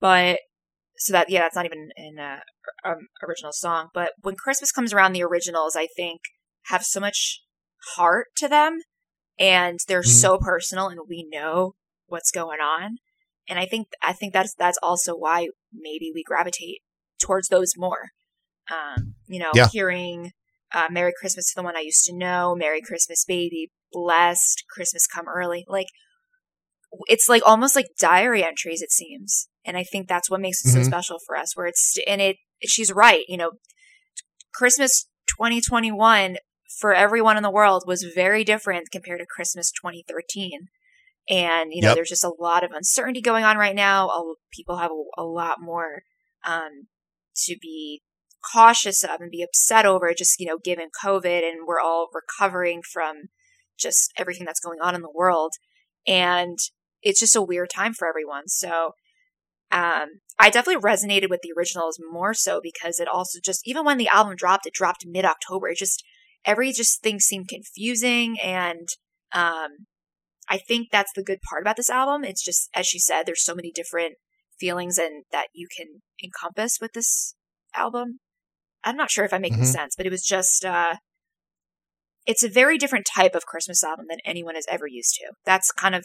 [0.00, 0.40] but
[0.96, 2.40] so that, yeah, that's not even an uh,
[2.88, 3.88] um, original song.
[3.94, 6.20] But when Christmas comes around, the originals, I think,
[6.66, 7.42] have so much
[7.96, 8.80] heart to them
[9.38, 10.20] and they're Mhm.
[10.20, 11.74] so personal and we know
[12.06, 12.96] what's going on.
[13.48, 16.80] And I think, I think that's, that's also why maybe we gravitate
[17.20, 18.10] towards those more.
[18.70, 19.68] Um, you know, Yeah.
[19.70, 20.32] hearing,
[20.72, 25.06] uh, Merry Christmas to the one I used to know, Merry Christmas baby, blessed, Christmas
[25.06, 25.64] come early.
[25.68, 25.88] Like,
[27.08, 29.48] it's like almost like diary entries, it seems.
[29.64, 30.86] And I think that's what makes it so Mhm.
[30.86, 33.52] special for us, where it's, and it, she's right, you know,
[34.54, 36.38] Christmas 2021
[36.80, 40.68] for everyone in the world was very different compared to Christmas 2013.
[41.28, 41.96] And, you know, Yep.
[41.96, 44.10] there's just a lot of uncertainty going on right now.
[44.52, 46.02] People have a, a lot more
[46.46, 46.88] um,
[47.44, 48.02] to be
[48.52, 52.80] cautious of and be upset over, just, you know, given COVID and we're all recovering
[52.82, 53.28] from
[53.78, 55.52] just everything that's going on in the world.
[56.06, 56.58] And
[57.02, 58.48] it's just a weird time for everyone.
[58.48, 58.92] So,
[59.70, 63.98] um, I definitely resonated with the originals more so because it also just, even when
[63.98, 65.68] the album dropped, it dropped mid October.
[65.68, 66.02] It just,
[66.44, 68.38] every just thing seemed confusing.
[68.40, 68.88] And,
[69.32, 69.86] um,
[70.48, 72.24] I think that's the good part about this album.
[72.24, 74.14] It's just, as she said, there's so many different
[74.58, 77.34] feelings and that you can encompass with this
[77.74, 78.20] album.
[78.82, 79.72] I'm not sure if I'm making Mhm.
[79.72, 80.96] sense, but it was just, uh,
[82.28, 85.32] it's a very different type of Christmas album than anyone is ever used to.
[85.46, 86.04] That's kind of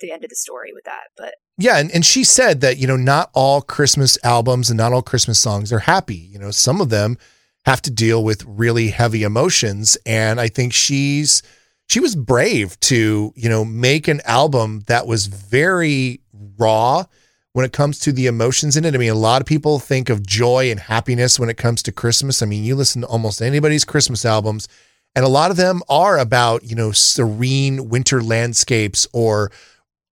[0.00, 1.04] the end of the story with that.
[1.16, 4.92] But Yeah, and, and she said that, you know, not all Christmas albums and not
[4.92, 6.14] all Christmas songs are happy.
[6.14, 7.16] You know, some of them
[7.64, 9.96] have to deal with really heavy emotions.
[10.04, 11.42] And I think she's
[11.88, 16.20] she was brave to, you know, make an album that was very
[16.58, 17.04] raw
[17.52, 18.94] when it comes to the emotions in it.
[18.94, 21.92] I mean, a lot of people think of joy and happiness when it comes to
[21.92, 22.42] Christmas.
[22.42, 24.68] I mean, you listen to almost anybody's Christmas albums,
[25.16, 29.50] and a lot of them are about, you know, serene winter landscapes or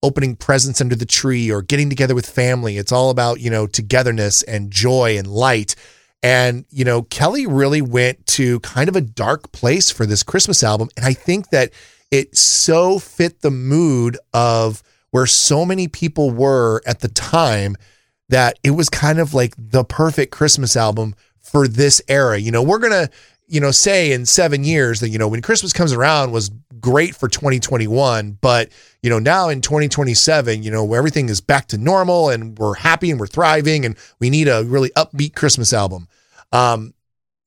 [0.02, 2.78] opening presents under the tree or getting together with family.
[2.78, 5.76] It's all about, you know, togetherness and joy and light.
[6.22, 10.64] And, you know, Kelly really went to kind of a dark place for this Christmas
[10.64, 10.88] album.
[10.96, 11.70] And I think that
[12.11, 17.76] it so fit the mood of where so many people were at the time
[18.30, 22.38] that it was kind of like the perfect Christmas album for this era.
[22.38, 23.11] You know, we're going to,
[23.47, 27.14] you know, say in seven years that, you know, when Christmas comes around was great
[27.14, 28.70] for 2021, but,
[29.03, 32.74] you know, now in 2027, you know, where everything is back to normal and we're
[32.74, 36.09] happy and we're thriving and we need a really upbeat Christmas album.
[36.53, 36.95] Um,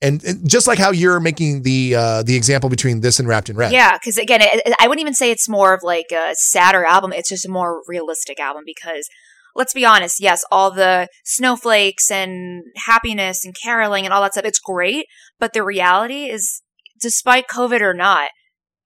[0.01, 3.49] and, and just like how you're making the uh, the example between this and Wrapped
[3.49, 3.71] in Red.
[3.71, 7.13] yeah, because again, it, I wouldn't even say it's more of like a sadder album.
[7.13, 9.09] It's just a more realistic album because
[9.55, 10.21] let's be honest.
[10.21, 15.07] Yes, all the snowflakes and happiness and caroling and all that stuff, it's great.
[15.39, 16.61] But the reality is,
[16.99, 18.29] despite COVID or not,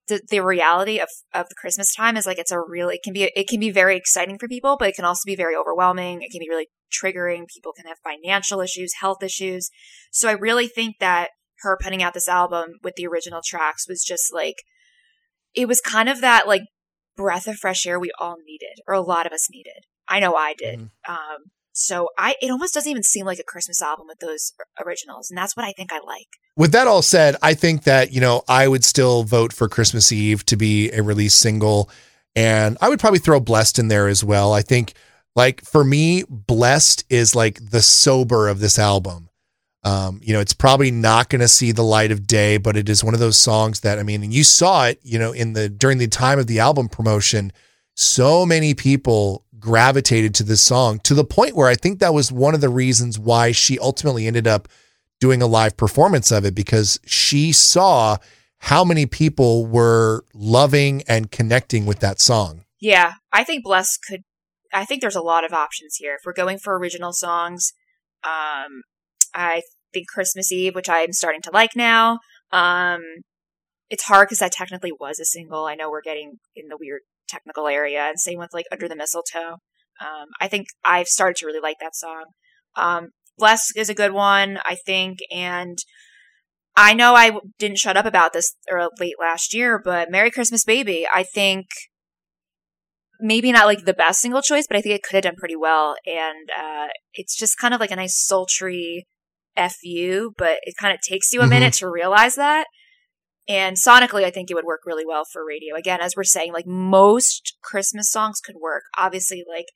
[0.08, 3.12] the, the reality of, of the Christmas time is like it's a really it can
[3.12, 6.22] be it can be very exciting for people, but it can also be very overwhelming.
[6.22, 7.44] It can be really triggering.
[7.48, 9.70] People can have financial issues, health issues.
[10.10, 11.30] So I really think that
[11.60, 14.56] her putting out this album with the original tracks was just like
[15.54, 16.62] it was kind of that like
[17.16, 19.84] breath of fresh air we all needed, or a lot of us needed.
[20.08, 20.80] I know I did.
[21.08, 24.52] Um, so I it almost doesn't even seem like a Christmas album with those
[24.84, 26.28] originals, and that's what I think I like.
[26.56, 30.12] With that all said, I think that, you know, I would still vote for Christmas
[30.12, 31.88] Eve to be a release single.
[32.36, 34.52] And I would probably throw Blessed in there as well.
[34.52, 34.92] I think,
[35.34, 39.30] like, for me, Blessed is like the sober of this album.
[39.84, 42.88] Um, you know, it's probably not going to see the light of day, but it
[42.88, 45.54] is one of those songs that I mean, and you saw it, you know, in
[45.54, 47.52] the during the time of the album promotion,
[47.96, 52.30] so many people gravitated to this song to the point where I think that was
[52.30, 54.68] one of the reasons why she ultimately ended up
[55.20, 58.18] doing a live performance of it because she saw
[58.58, 62.64] how many people were loving and connecting with that song.
[62.80, 64.22] Yeah, I think Bless could.
[64.72, 66.14] I think there's a lot of options here.
[66.14, 67.72] If we're going for original songs,
[68.24, 68.82] um,
[69.34, 72.18] I think Christmas Eve, which I'm starting to like now.
[72.50, 73.02] Um,
[73.90, 75.66] it's hard because that technically was a single.
[75.66, 77.02] I know we're getting in the weird
[77.32, 79.58] technical area, and same with like Under the Mistletoe.
[80.00, 82.24] Um, I think I've started to really like that song.
[82.76, 83.08] Um,
[83.38, 85.78] Bless is a good one, I think, and
[86.76, 90.64] I know I didn't shut up about this or late last year, but Merry Christmas
[90.64, 91.66] Baby, I think
[93.20, 95.56] maybe not like the best single choice, but I think it could have done pretty
[95.56, 95.96] well.
[96.06, 99.06] And uh, it's just kind of like a nice sultry
[99.56, 101.50] fu, but it kind of takes you a mm-hmm.
[101.50, 102.66] minute to realize that.
[103.48, 105.74] And sonically, I think it would work really well for radio.
[105.74, 108.84] Again, as we're saying, like most Christmas songs could work.
[108.96, 109.66] Obviously, like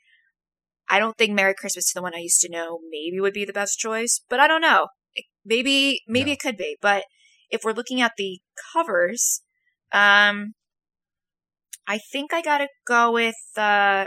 [0.89, 3.45] I don't think Merry Christmas to the one I used to know maybe would be
[3.45, 4.89] the best choice, but I don't know.
[5.45, 6.77] maybe maybe it could be.
[6.81, 7.05] But
[7.51, 8.41] if we're looking at the
[8.73, 9.43] covers,
[9.93, 10.55] um,
[11.87, 14.07] I think I gotta go with uh,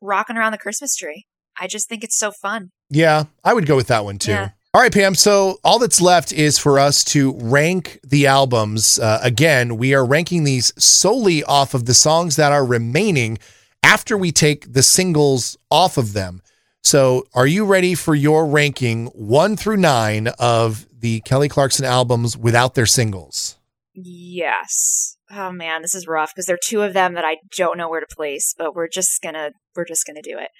[0.00, 1.26] "Rocking Around the Christmas Tree."
[1.58, 2.70] I just think it's so fun.
[2.90, 4.32] Yeah, I would go with that one too.
[4.32, 4.50] Yeah.
[4.74, 5.14] All right, Pam.
[5.14, 8.98] So all that's left is for us to rank the albums.
[8.98, 13.38] Uh, again, we are ranking these solely off of the songs that are remaining
[13.84, 16.42] after we take the singles off of them.
[16.82, 22.36] So, are you ready for your ranking one through nine of the Kelly Clarkson albums
[22.36, 23.56] without their singles?
[23.94, 25.16] Yes.
[25.30, 27.88] Oh man, this is rough because there are two of them that I don't know
[27.88, 30.50] where to place, but we're just gonna we're just gonna do it.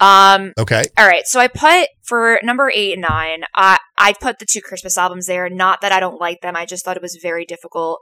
[0.00, 0.84] Um, okay.
[0.96, 1.26] All right.
[1.26, 5.26] So I put for number eight and nine, I, I put the two Christmas albums
[5.26, 5.50] there.
[5.50, 6.56] Not that I don't like them.
[6.56, 8.00] I just thought it was very difficult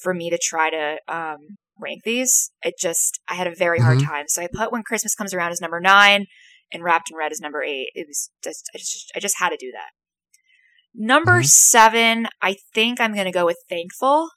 [0.00, 1.38] for me to try to um,
[1.78, 2.52] rank these.
[2.62, 4.08] It just, I had a very hard mm-hmm.
[4.08, 4.24] time.
[4.28, 6.26] So I put When Christmas Comes Around as number nine
[6.72, 7.88] and Wrapped in Red as number eight.
[7.94, 9.90] It was just, I just, I just had to do that.
[10.94, 11.46] Number mm-hmm.
[11.46, 14.28] seven, I think I'm going to go with Thankful.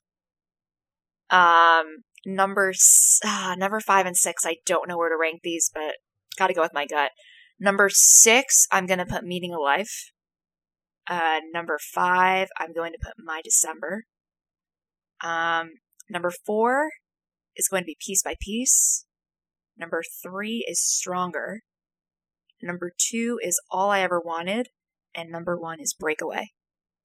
[1.29, 2.73] Um, number,
[3.23, 5.95] uh, number five and six, I don't know where to rank these, but
[6.35, 7.11] Got to go with my gut.
[7.59, 10.11] Number six, I'm going to put Meaning of Life.
[11.07, 14.03] Uh, number five, I'm going to put My December.
[15.23, 15.71] Um,
[16.09, 16.89] number four
[17.55, 19.05] is going to be Piece by Piece.
[19.77, 21.61] Number three is Stronger.
[22.61, 24.67] Number two is All I Ever Wanted.
[25.13, 26.49] And number one is Breakaway.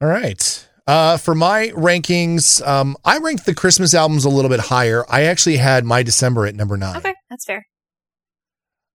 [0.01, 0.68] All right.
[0.87, 5.05] Uh, for my rankings, um, I ranked the Christmas albums a little bit higher.
[5.09, 6.97] I actually had My December at number nine.
[6.97, 7.66] Okay, that's fair.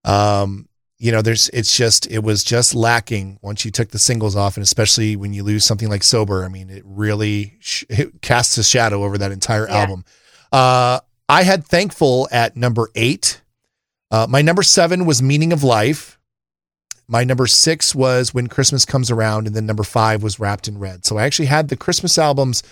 [0.06, 4.36] Um, you know, there's it's just it was just lacking once you took the singles
[4.36, 6.46] off, and especially when you lose something like sober.
[6.46, 9.76] I mean, it really sh- it casts a shadow over that entire yeah.
[9.76, 10.06] album.
[10.52, 13.42] Uh, I had thankful at number eight.
[14.10, 16.18] Uh, my number seven was meaning of life.
[17.08, 20.78] My number six was when Christmas comes around, and then number five was wrapped in
[20.78, 21.06] red.
[21.06, 22.64] So I actually had the Christmas albums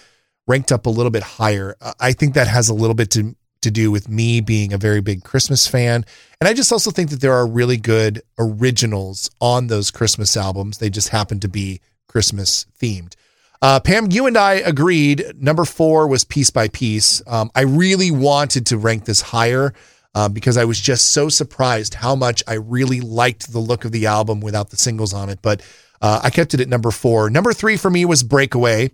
[0.48, 1.76] ranked up a little bit higher.
[2.00, 5.02] I think that has a little bit to to do with me being a very
[5.02, 6.06] big Christmas fan.
[6.40, 10.78] And I just also think that there are really good originals on those Christmas albums.
[10.78, 13.16] They just happen to be Christmas themed.
[13.62, 15.26] Uh, Pam, you and I agreed.
[15.38, 17.22] Number four was Piece by Piece.
[17.26, 19.74] Um, I really wanted to rank this higher
[20.14, 23.92] uh, because I was just so surprised how much I really liked the look of
[23.92, 25.40] the album without the singles on it.
[25.42, 25.62] But
[26.02, 27.30] uh, I kept it at number four.
[27.30, 28.92] Number three for me was Breakaway.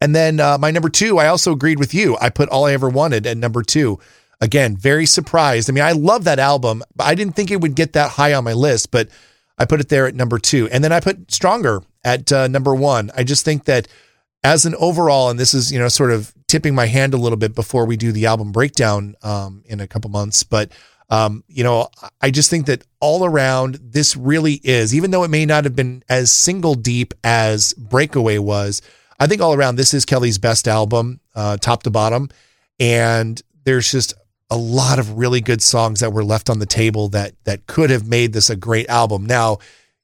[0.00, 2.16] And then uh, my number two, I also agreed with you.
[2.20, 3.98] I put All I Ever Wanted at number two.
[4.40, 5.68] Again, very surprised.
[5.68, 8.34] I mean, I love that album, but I didn't think it would get that high
[8.34, 9.08] on my list, but
[9.58, 10.68] I put it there at number two.
[10.70, 13.10] And then I put Stronger at uh, number one.
[13.16, 13.88] I just think that
[14.44, 17.36] as an overall, and this is, you know, sort of tipping my hand a little
[17.36, 20.70] bit before we do the album breakdown um, in a couple months, but
[21.10, 21.88] um, you know,
[22.20, 25.74] I just think that all around, this really is, even though it may not have
[25.74, 28.82] been as single deep as Breakaway was,
[29.18, 32.30] I think all around, this is Kelly's best album, uh, top to bottom.
[32.78, 34.14] And there's just
[34.50, 37.90] a lot of really good songs that were left on the table that that could
[37.90, 39.26] have made this a great album.
[39.26, 39.58] Now,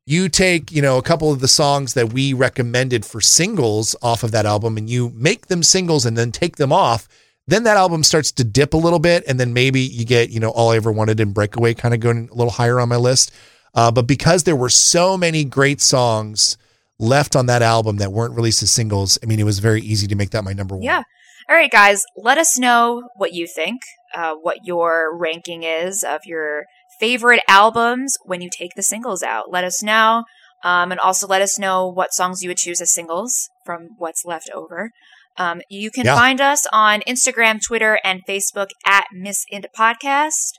[0.06, 4.22] you take, you know, a couple of the songs that we recommended for singles off
[4.22, 7.08] of that album and you make them singles and then take them off,
[7.46, 10.40] then that album starts to dip a little bit and then maybe you get, you
[10.40, 12.96] know, All I Ever Wanted and Breakaway kind of going a little higher on my
[12.96, 13.32] list.
[13.74, 16.58] Uh, but because there were so many great songs
[16.98, 20.06] left on that album that weren't released as singles, I mean, it was very easy
[20.06, 20.82] to make that my number one.
[20.84, 21.02] Yeah.
[21.48, 23.82] All right, guys, let us know what you think,
[24.14, 26.64] uh, what your ranking is of your
[27.00, 29.50] favorite albums when you take the singles out.
[29.50, 30.24] Let us know.
[30.62, 34.24] Um, and also let us know what songs you would choose as singles from what's
[34.24, 34.90] left over.
[35.36, 36.14] Um, you can Yeah.
[36.16, 40.52] find us on Instagram, Twitter, and Facebook at Miss Indie Podcast.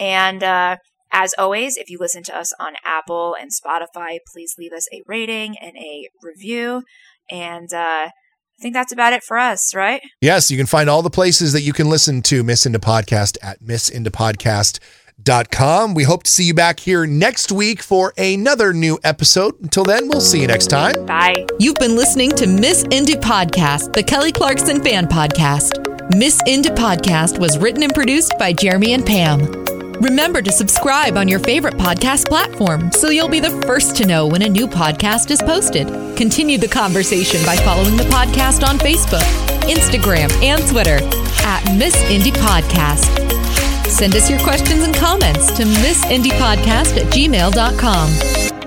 [0.00, 0.78] And uh,
[1.12, 5.02] as always, if you listen to us on Apple and Spotify, please leave us a
[5.06, 6.82] rating and a review.
[7.30, 8.10] And uh, I
[8.60, 10.00] think that's about it for us, right?
[10.20, 13.36] Yes, you can find all the places that you can listen to Miss Indie Podcast
[13.42, 15.94] at missindiepodcast.com.
[15.94, 19.60] We hope to see you back here next week for another new episode.
[19.60, 21.04] Until then, we'll see you next time.
[21.06, 21.46] Bye.
[21.58, 26.16] You've been listening to Miss Indie Podcast, the Kelly Clarkson fan podcast.
[26.16, 29.61] Miss Indie Podcast was written and produced by Jeremy and Pam.
[30.02, 34.26] Remember to subscribe on your favorite podcast platform so you'll be the first to know
[34.26, 35.86] when a new podcast is posted.
[36.16, 39.22] Continue the conversation by following the podcast on Facebook,
[39.70, 40.98] Instagram, and Twitter
[41.44, 43.06] at Miss Indie Podcast.
[43.86, 48.61] Send us your questions and comments to missindiepodcast at gmail.com.